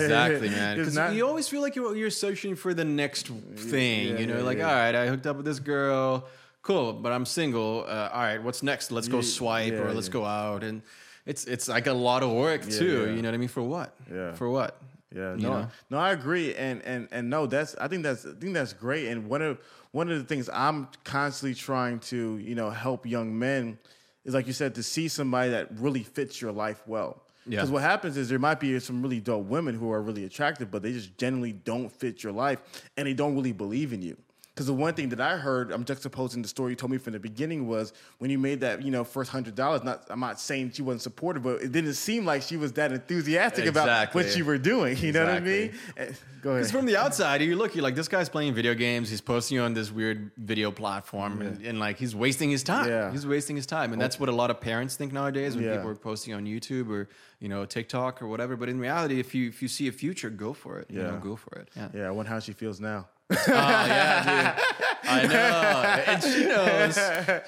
[0.00, 0.78] Exactly, man.
[0.78, 4.08] Because not- you always feel like you're, you're searching for the next thing.
[4.08, 4.68] yeah, you know, yeah, like, yeah.
[4.68, 6.26] all right, I hooked up with this girl.
[6.62, 7.84] Cool, but I'm single.
[7.88, 8.90] Uh, all right, what's next?
[8.92, 10.12] Let's go Yeah, swipe or let's yeah.
[10.12, 10.62] go out.
[10.62, 10.82] And
[11.26, 13.06] it's it's like a lot of work too.
[13.06, 13.14] yeah.
[13.14, 13.48] You know what I mean?
[13.48, 13.94] For what?
[14.12, 14.32] Yeah.
[14.34, 14.76] For what?
[15.14, 15.68] Yeah, You no, know?
[15.90, 19.08] no, I agree, and and and no, that's I think that's I think that's great,
[19.08, 19.58] and one of
[19.92, 23.78] one of the things I'm constantly trying to you know help young men
[24.24, 27.22] is like you said to see somebody that really fits your life well.
[27.46, 27.56] Yeah.
[27.56, 30.70] Because what happens is there might be some really dope women who are really attractive,
[30.70, 32.60] but they just generally don't fit your life
[32.98, 34.16] and they don't really believe in you.
[34.54, 37.12] Because the one thing that I heard, I'm juxtaposing the story you told me from
[37.12, 39.84] the beginning was when you made that, you know, first hundred dollars.
[39.84, 42.92] Not, I'm not saying she wasn't supportive, but it didn't seem like she was that
[42.92, 44.96] enthusiastic about what you were doing.
[44.98, 45.72] You know what I mean?
[45.96, 46.60] Eh, Go ahead.
[46.62, 49.08] Because from the outside, you look, you're like, this guy's playing video games.
[49.08, 52.88] He's posting on this weird video platform, and, and like he's wasting his time.
[52.88, 53.12] Yeah.
[53.12, 55.76] He's wasting his time, and that's what a lot of parents think nowadays when Yeah.
[55.76, 57.08] people are posting on YouTube or
[57.40, 58.56] you know TikTok or whatever.
[58.56, 60.90] But in reality, if you if you see a future, go for it.
[60.90, 61.10] You Yeah.
[61.12, 61.68] know, go for it.
[61.76, 61.88] Yeah.
[61.94, 63.08] yeah, I wonder how she feels now.
[63.30, 64.64] Oh yeah, dude.
[65.04, 66.94] I know, and she knows.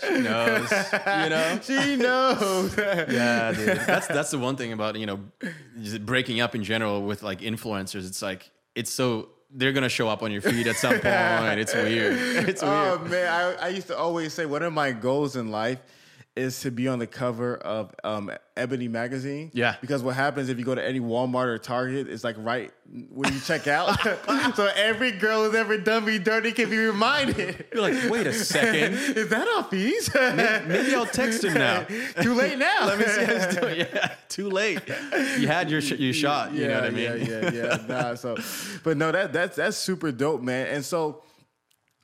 [0.01, 0.70] She knows.
[0.93, 1.61] You know.
[1.62, 2.76] she knows.
[2.76, 3.78] Yeah, dude.
[3.87, 5.20] That's that's the one thing about you know
[5.80, 8.07] just breaking up in general with like influencers.
[8.07, 11.61] It's like it's so they're gonna show up on your feed at some point.
[11.61, 12.49] It's weird.
[12.49, 13.01] It's oh, weird.
[13.01, 15.80] Oh man, I, I used to always say one of my goals in life
[16.35, 19.51] is to be on the cover of um, Ebony magazine.
[19.53, 19.76] Yeah.
[19.80, 22.72] Because what happens if you go to any Walmart or Target, it's like right
[23.11, 24.01] when you check out.
[24.57, 27.66] so every girl who's ever done me dirty can be reminded.
[27.72, 28.95] You're like, wait a second.
[29.16, 30.66] Is that Hafeez?
[30.66, 31.83] Maybe I'll text him now.
[32.22, 32.87] Too late now.
[32.87, 33.78] Let me see how he's doing.
[33.80, 34.80] Yeah, too late.
[35.39, 36.53] You had your sh- your shot.
[36.53, 37.05] You know what I mean?
[37.05, 37.87] Yeah, yeah, yeah.
[37.89, 38.37] Nah, so,
[38.85, 40.66] but no, that that's that's super dope, man.
[40.68, 41.22] And so,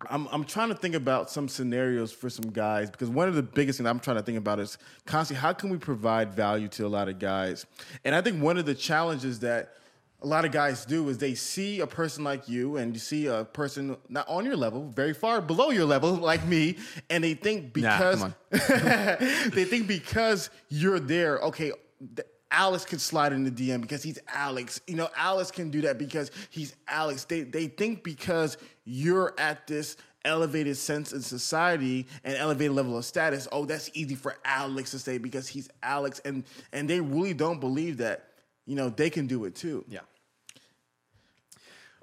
[0.09, 3.43] I'm I'm trying to think about some scenarios for some guys because one of the
[3.43, 6.87] biggest things I'm trying to think about is constantly how can we provide value to
[6.87, 7.67] a lot of guys,
[8.05, 9.75] and I think one of the challenges that
[10.21, 13.27] a lot of guys do is they see a person like you and you see
[13.27, 16.77] a person not on your level, very far below your level, like me,
[17.11, 21.73] and they think because come they think because you're there, okay,
[22.17, 24.81] th- Alex can slide in the DM because he's Alex.
[24.87, 27.25] You know, Alex can do that because he's Alex.
[27.25, 33.05] They they think because you're at this elevated sense in society and elevated level of
[33.05, 37.35] status, oh, that's easy for Alex to say because he's Alex, and and they really
[37.35, 38.25] don't believe that.
[38.67, 39.85] You know, they can do it too.
[39.89, 40.01] Yeah.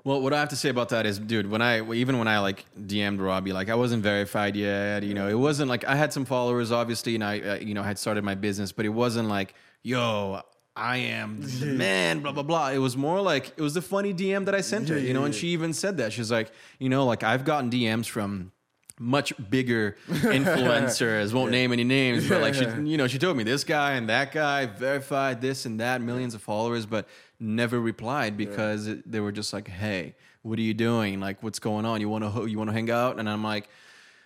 [0.06, 2.38] Well, what I have to say about that is, dude, when I even when I
[2.38, 5.02] like DM'd Robbie, like I wasn't verified yet.
[5.02, 7.82] You know, it wasn't like I had some followers, obviously, and I, uh, you know,
[7.82, 9.56] had started my business, but it wasn't like,
[9.86, 10.42] yo,
[10.76, 12.72] I am the man, blah blah blah.
[12.72, 15.24] It was more like it was the funny DM that I sent her, you know,
[15.24, 16.12] and she even said that.
[16.12, 18.52] She's like, you know, like I've gotten DMs from
[19.00, 21.34] much bigger influencers.
[21.34, 24.10] Won't name any names but like she you know she told me this guy and
[24.10, 27.08] that guy verified this and that millions of followers but
[27.40, 31.20] never replied because they were just like hey what are you doing?
[31.20, 32.02] Like what's going on?
[32.02, 33.20] You want to you want to hang out?
[33.20, 33.70] And i'm like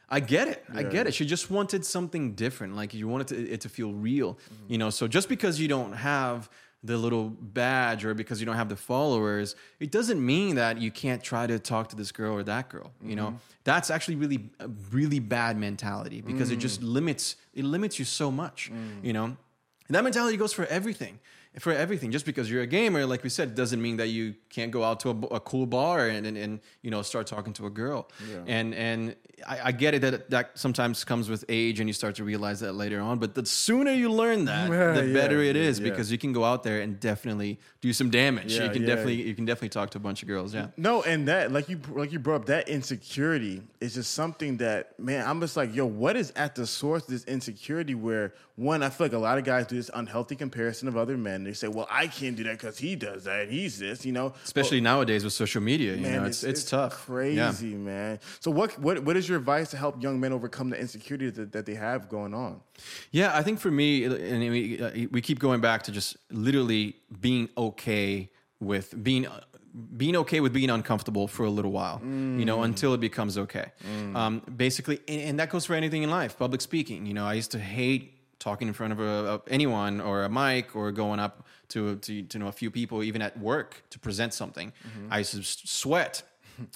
[0.10, 0.64] I get it.
[0.74, 1.14] I get it.
[1.14, 2.76] She just wanted something different.
[2.76, 4.72] Like you wanted to, it to feel real, mm-hmm.
[4.72, 4.89] you know.
[4.89, 6.49] So just because you don't have
[6.84, 10.91] the little badge or because you don't have the followers, it doesn't mean that you
[10.91, 12.91] can't try to talk to this girl or that girl.
[13.03, 13.38] You know, mm-hmm.
[13.64, 16.93] that's actually really, a really bad mentality because it just mm.
[16.93, 18.72] limits it limits you so much.
[18.72, 19.03] Mm.
[19.03, 19.38] You know, and
[19.89, 21.20] that mentality goes for everything.
[21.57, 24.70] For everything, just because you're a gamer, like we said, doesn't mean that you can't
[24.72, 27.72] go out to a cool bar and, and, and you know start talking to a
[27.72, 28.07] girl.
[28.45, 29.16] And and
[29.48, 32.60] I, I get it that that sometimes comes with age, and you start to realize
[32.62, 33.20] that later on.
[33.20, 35.90] But the sooner you learn that, Yeah, the better it yeah, is yeah.
[35.90, 38.54] because you can go out there and definitely do some damage.
[38.54, 40.54] You can definitely you can definitely talk to a bunch of girls.
[40.54, 40.68] Yeah.
[40.78, 45.00] No, and that like you like you brought up that insecurity is just something that
[45.00, 47.96] man, I'm just like, yo, what is at the source of this insecurity?
[47.96, 51.16] Where one, I feel like a lot of guys do this unhealthy comparison of other
[51.16, 51.46] men.
[51.46, 54.12] They say, well, I can't do that because he does that, and he's this, you
[54.12, 54.34] know.
[54.44, 57.06] Especially nowadays with social media, you Man, know, it's, it's, tough.
[57.06, 58.20] crazy, man.
[58.42, 61.52] So, what what what is your advice to help young men overcome the insecurity that,
[61.52, 62.62] that they have going on?
[63.12, 66.96] Yeah, I think for me, and we, uh, we keep going back to just literally
[67.22, 69.28] being okay with being
[69.96, 73.72] being okay with being uncomfortable for a little while, you know, until it becomes okay.
[74.16, 76.38] Um, basically, and, and that goes for anything in life.
[76.38, 80.02] Public speaking, you know, I used to hate talking in front of, a, of anyone
[80.02, 83.38] or a mic or going up to to, to know a few people, even at
[83.40, 84.74] work, to present something.
[85.12, 86.24] I used to sweat.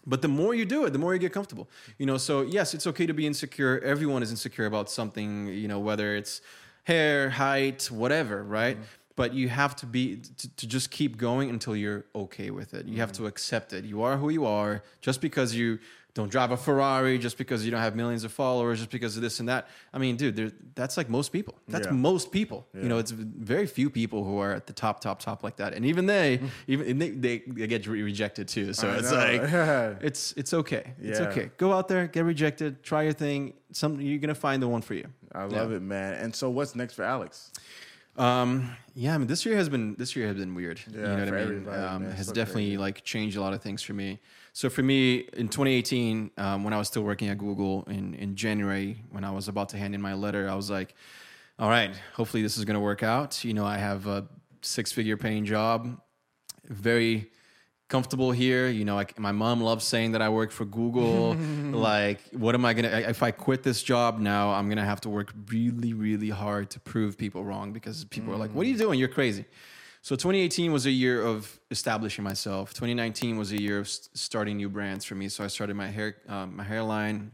[0.06, 1.70] But the more you do it, the more you get comfortable.
[1.98, 3.80] You know, so yes, it's okay to be insecure.
[3.84, 6.42] Everyone is insecure about something, you know, whether it's
[6.84, 8.76] hair, height, whatever, right?
[8.76, 8.86] Mm-hmm.
[9.16, 12.88] But you have to be to, to just keep going until you're okay with it.
[12.88, 13.24] You have mm-hmm.
[13.24, 13.86] to accept it.
[13.86, 14.84] You are who you are.
[15.02, 15.80] Just because you
[16.16, 19.24] don't drive a Ferrari, just because you don't have millions of followers, just because of
[19.24, 19.68] this and that.
[19.92, 21.56] I mean, dude, that's like most people.
[21.68, 21.94] That's Yeah.
[21.94, 22.68] most people.
[22.74, 25.74] You know, it's very few people who are at the top, top, top like that.
[25.74, 28.74] And even they, even they, they, they get re- rejected too.
[28.74, 29.18] So I it's know.
[29.18, 30.94] like it's it's okay.
[31.02, 31.50] It's okay.
[31.58, 33.54] Go out there, get rejected, try your thing.
[33.72, 35.08] Some you're gonna find the one for you.
[35.34, 36.14] I love it, man.
[36.14, 37.52] And so, what's next for Alex?
[38.16, 40.80] Um, yeah, I mean, this year has been this year has been weird.
[40.92, 41.68] Yeah, you know what I mean?
[41.70, 42.78] Um, has So definitely crazy.
[42.78, 44.20] like changed a lot of things for me.
[44.56, 48.36] So for me, in 2018, um, when I was still working at Google in in
[48.36, 50.94] January, when I was about to hand in my letter, I was like,
[51.58, 54.28] "All right, hopefully this is going to work out." You know, I have a
[54.62, 56.00] six figure paying job.
[56.66, 57.32] Very
[57.90, 58.70] comfortable here.
[58.70, 61.34] You know, like my mom loves saying that I work for Google.
[61.90, 62.90] like, what am I gonna?
[62.90, 66.80] If I quit this job now, I'm gonna have to work really, really hard to
[66.80, 69.00] prove people wrong because people are like, "What are you doing?
[69.00, 69.46] You're crazy."
[70.04, 72.74] So 2018 was a year of establishing myself.
[72.74, 75.30] 2019 was a year of s- starting new brands for me.
[75.30, 77.32] So I started my hair, um, my hairline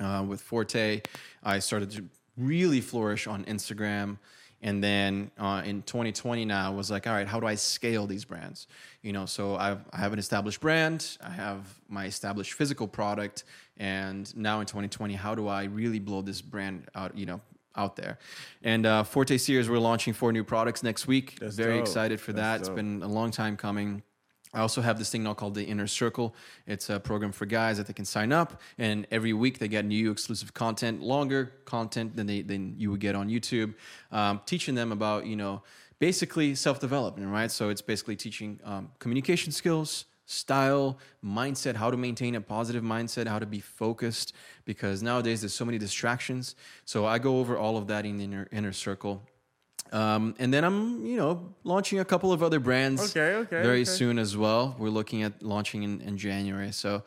[0.00, 1.00] uh, with Forte.
[1.44, 2.04] I started to
[2.36, 4.18] really flourish on Instagram.
[4.62, 8.24] And then uh, in 2020 now was like, all right, how do I scale these
[8.24, 8.66] brands?
[9.02, 13.44] You know, so I've, I have an established brand, I have my established physical product,
[13.76, 17.16] and now in 2020, how do I really blow this brand out?
[17.16, 17.40] You know,
[17.78, 18.18] out there.
[18.62, 21.38] And uh, Forte Series, we're launching four new products next week.
[21.40, 21.82] That's Very dope.
[21.82, 22.68] excited for That's that.
[22.68, 24.02] It's been a long time coming.
[24.52, 26.34] I also have this thing now called the Inner Circle.
[26.66, 29.84] It's a program for guys that they can sign up, and every week they get
[29.84, 33.74] new exclusive content, longer content than they than you would get on YouTube,
[34.10, 35.62] um, teaching them about you know
[35.98, 37.50] basically self development, right?
[37.50, 43.26] So it's basically teaching um, communication skills, style, mindset, how to maintain a positive mindset,
[43.26, 44.34] how to be focused,
[44.66, 46.54] because nowadays there's so many distractions.
[46.84, 49.22] So I go over all of that in the inner, inner circle.
[49.90, 53.78] Um, and then I'm, you know, launching a couple of other brands Okay, okay, very
[53.80, 53.84] okay.
[53.84, 54.76] soon as well.
[54.78, 56.72] We're looking at launching in, in January.
[56.72, 57.04] So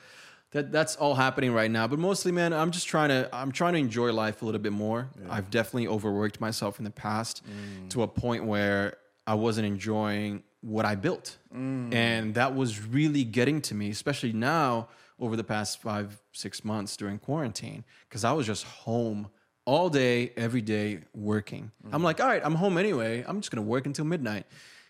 [0.50, 1.88] that that's all happening right now.
[1.88, 4.74] But mostly, man, I'm just trying to I'm trying to enjoy life a little bit
[4.74, 5.10] more.
[5.30, 7.90] I've definitely overworked myself in the past Mm.
[7.92, 8.98] to a point where
[9.28, 11.38] I wasn't enjoying what I built.
[11.54, 11.94] Mm.
[11.94, 14.88] And that was really getting to me, especially now
[15.20, 19.28] over the past five, six months during quarantine, because I was just home
[19.66, 21.72] all day, every day working.
[21.86, 21.90] Mm.
[21.94, 23.24] I'm like, all right, I'm home anyway.
[23.28, 24.46] I'm just gonna work until midnight.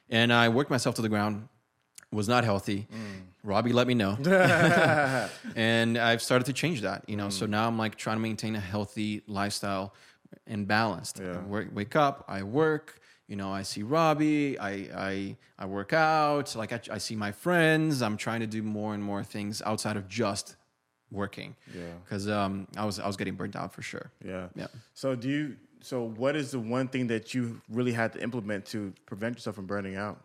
[0.09, 1.47] And I worked myself to the ground,
[2.11, 2.87] was not healthy.
[2.93, 3.21] Mm.
[3.43, 4.17] Robbie let me know.
[5.55, 7.29] and I've started to change that, you know.
[7.29, 9.93] So now I'm like trying to maintain a healthy lifestyle
[10.47, 11.19] and balanced.
[11.19, 11.39] Yeah.
[11.43, 14.71] work, wake up, I work, you know, I see Robbie, I
[15.09, 18.01] I I work out, like I, I see my friends.
[18.01, 20.55] I'm trying to do more and more things outside of just
[21.11, 21.55] working.
[21.73, 21.81] Yeah.
[22.03, 24.11] Because um, I was I was getting burnt out for sure.
[24.25, 24.47] Yeah.
[24.55, 24.67] Yeah.
[24.93, 25.55] So do you?
[25.83, 29.55] So what is the one thing that you really had to implement to prevent yourself
[29.55, 30.21] from burning out?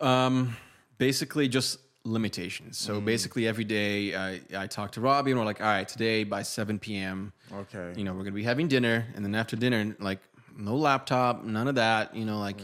[0.00, 0.56] Um,
[0.98, 2.76] basically, just limitations.
[2.76, 6.24] So basically, every day I, I talk to Robbie and we're like, all right, today
[6.24, 7.92] by 7 p.m., Okay.
[7.96, 9.06] you know, we're going to be having dinner.
[9.14, 10.18] And then after dinner, like,
[10.56, 12.60] no laptop, none of that, you know, like,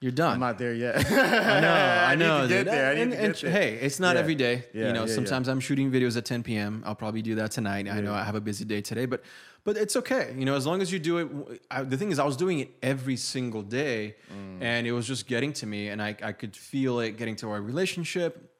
[0.00, 0.34] you're done.
[0.34, 0.96] I'm not there yet.
[1.10, 2.48] I know, I, need know.
[2.48, 2.90] get there.
[2.90, 3.50] I need and, to and there.
[3.50, 4.20] hey, it's not Yeah.
[4.20, 4.64] every day.
[4.74, 5.14] Yeah, you know, yeah, yeah.
[5.14, 6.82] sometimes I'm shooting videos at 10 p.m.
[6.84, 7.88] I'll probably do that tonight.
[7.88, 9.22] I know I have a busy day today, but
[9.64, 10.34] but it's okay.
[10.36, 11.62] You know, as long as you do it.
[11.70, 14.58] I, the thing is, I was doing it every single day, Mm.
[14.62, 17.48] and it was just getting to me, and I I could feel it getting to
[17.50, 18.52] our relationship.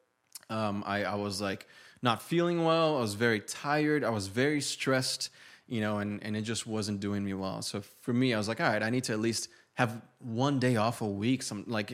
[0.48, 1.66] Um, I I was like
[2.00, 2.96] not feeling well.
[2.96, 4.02] I was very tired.
[4.02, 5.28] I was very stressed.
[5.74, 7.60] You know, and and it just wasn't doing me well.
[7.62, 10.56] So for me, I was like, all right, I need to at least have one
[10.66, 11.42] day off a week.
[11.42, 11.88] Some like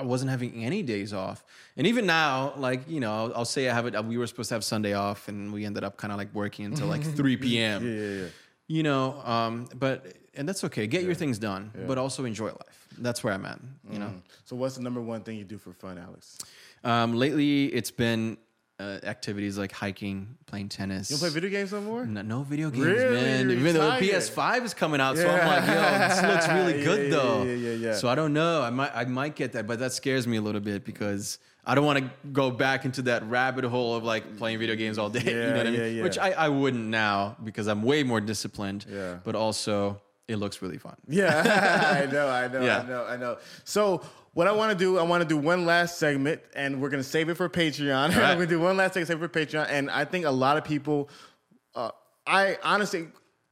[0.00, 1.38] I wasn't having any days off,
[1.76, 3.92] and even now, like you know, I'll, I'll say I have it.
[4.04, 6.64] We were supposed to have Sunday off, and we ended up kind of like working
[6.66, 7.78] until like three p.m.
[7.84, 8.28] Yeah, yeah, yeah.
[8.76, 9.04] You know,
[9.34, 9.96] um, but
[10.34, 10.86] and that's okay.
[10.86, 12.78] Get your things done, but also enjoy life.
[12.98, 13.60] That's where I'm at.
[13.92, 14.12] You know,
[14.44, 16.38] So what's the number one thing you do for fun, Alex?
[16.84, 18.36] um, lately it's been
[18.82, 21.10] uh, activities like hiking, playing tennis.
[21.10, 22.04] You don't play video games no more?
[22.04, 23.14] No, no video games, Really?
[23.14, 23.48] man.
[23.50, 24.10] You're Even though the.
[24.10, 27.42] PS5 is coming out, so I'm like, yo, this looks really good yeah, though.
[27.44, 27.94] yeah, yeah, yeah.
[27.94, 28.62] So I don't know.
[28.62, 31.74] I might, I might get that, but that scares me a little bit because I
[31.76, 35.08] don't want to go back into that rabbit hole of like playing video games all
[35.10, 35.22] day.
[35.24, 35.80] you Yeah, know what I mean?
[35.80, 36.02] yeah, yeah.
[36.02, 38.84] Which I, I wouldn't now because I'm way more disciplined.
[38.90, 39.18] Yeah.
[39.22, 40.96] But also, it looks really fun.
[41.08, 43.38] Yeah, I know, I know, I know, I know.
[43.64, 44.02] So
[44.34, 47.02] what I want to do, I want to do one last segment, and we're gonna
[47.02, 48.08] save it for Patreon.
[48.16, 48.36] right.
[48.36, 50.56] we're gonna do one last segment, save it for Patreon, and I think a lot
[50.56, 51.08] of people,
[51.74, 51.90] uh,
[52.26, 53.08] I honestly.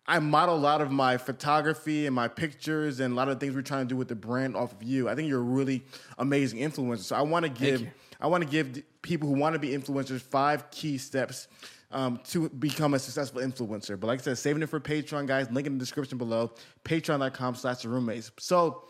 [0.06, 3.54] I model a lot of my photography and my pictures and a lot of things
[3.54, 5.08] we're trying to do with the brand off of you.
[5.08, 5.84] I think you're a really
[6.18, 7.00] amazing influencer.
[7.00, 7.86] So I want to give.
[8.20, 11.46] I want to give people who want to be influencers five key steps
[11.90, 13.98] um, to become a successful influencer.
[13.98, 15.50] But like I said, saving it for Patreon, guys.
[15.50, 16.52] Link in the description below.
[16.84, 18.30] Patreon.com slash the roommates.
[18.38, 18.84] So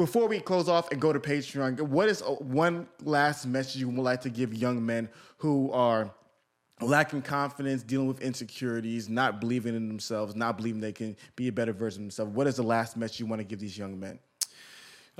[0.00, 3.88] before we close off and go to Patreon, what is uh, one last message you
[3.90, 6.10] would like to give young men who are
[6.80, 11.52] lacking confidence, dealing with insecurities, not believing in themselves, not believing they can be a
[11.52, 12.32] better version of themselves?
[12.32, 14.18] What is the last message you want to give these young men?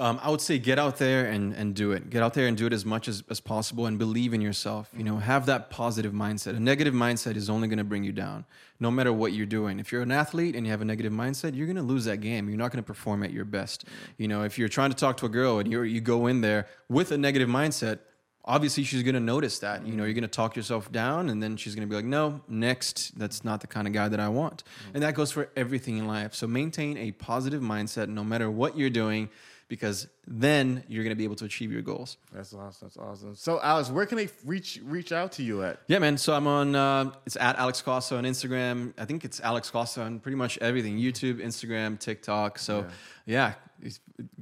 [0.00, 2.08] Um, I would say get out there and, and do it.
[2.08, 4.88] Get out there and do it as much as, as possible and believe in yourself.
[4.96, 6.56] You know, have that positive mindset.
[6.56, 8.46] A negative mindset is only going to bring you down,
[8.80, 9.78] no matter what you're doing.
[9.78, 12.22] If you're an athlete and you have a negative mindset, you're going to lose that
[12.22, 12.48] game.
[12.48, 13.84] You're not going to perform at your best.
[14.16, 16.40] You know, if you're trying to talk to a girl and you you go in
[16.40, 17.98] there with a negative mindset,
[18.42, 19.86] obviously she's going to notice that.
[19.86, 22.06] You know, you're going to talk yourself down and then she's going to be like,
[22.06, 24.64] no, next, that's not the kind of guy that I want.
[24.94, 26.34] And that goes for everything in life.
[26.34, 29.28] So maintain a positive mindset no matter what you're doing
[29.70, 32.18] because then you're going to be able to achieve your goals.
[32.32, 32.88] That's awesome.
[32.88, 33.36] That's awesome.
[33.36, 35.80] So, Alex, where can they reach reach out to you at?
[35.86, 36.18] Yeah, man.
[36.18, 36.74] So I'm on.
[36.74, 38.92] Uh, it's at Alex Costa on Instagram.
[38.98, 42.58] I think it's Alex Costa on pretty much everything: YouTube, Instagram, TikTok.
[42.58, 42.86] So,
[43.24, 43.54] yeah,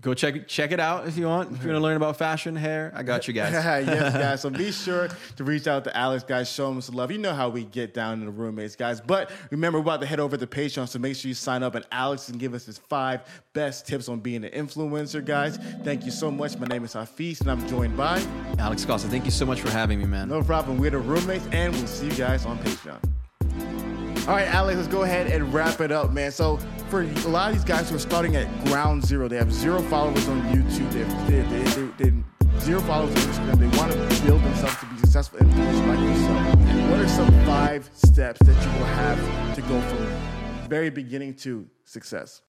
[0.00, 1.52] go check check it out if you want.
[1.52, 3.52] If you want to learn about fashion, hair, I got you guys.
[3.86, 4.40] yes, guys.
[4.40, 6.50] So be sure to reach out to Alex, guys.
[6.50, 7.10] Show him some love.
[7.10, 9.00] You know how we get down in the roommates, guys.
[9.00, 11.74] But remember, we're about to head over to Patreon, so make sure you sign up.
[11.74, 15.58] And Alex can give us his five best tips on being an influencer, guys.
[15.84, 16.56] Thank you so much.
[16.58, 18.22] My name is Hafeez, and I'm joined by
[18.58, 19.08] Alex Costa.
[19.08, 20.28] Thank you so much for having me, man.
[20.28, 20.78] No problem.
[20.78, 22.98] We're the roommates, and we'll see you guys on Patreon.
[24.28, 26.30] All right, Alex, let's go ahead and wrap it up, man.
[26.30, 26.58] So,
[26.90, 29.80] for a lot of these guys who are starting at ground zero, they have zero
[29.80, 33.90] followers on YouTube, they have, they, they, they, they zero followers on Instagram, they want
[33.90, 36.90] to build themselves to be successful influencers like yourself.
[36.90, 41.66] What are some five steps that you will have to go from very beginning to
[41.86, 42.42] success?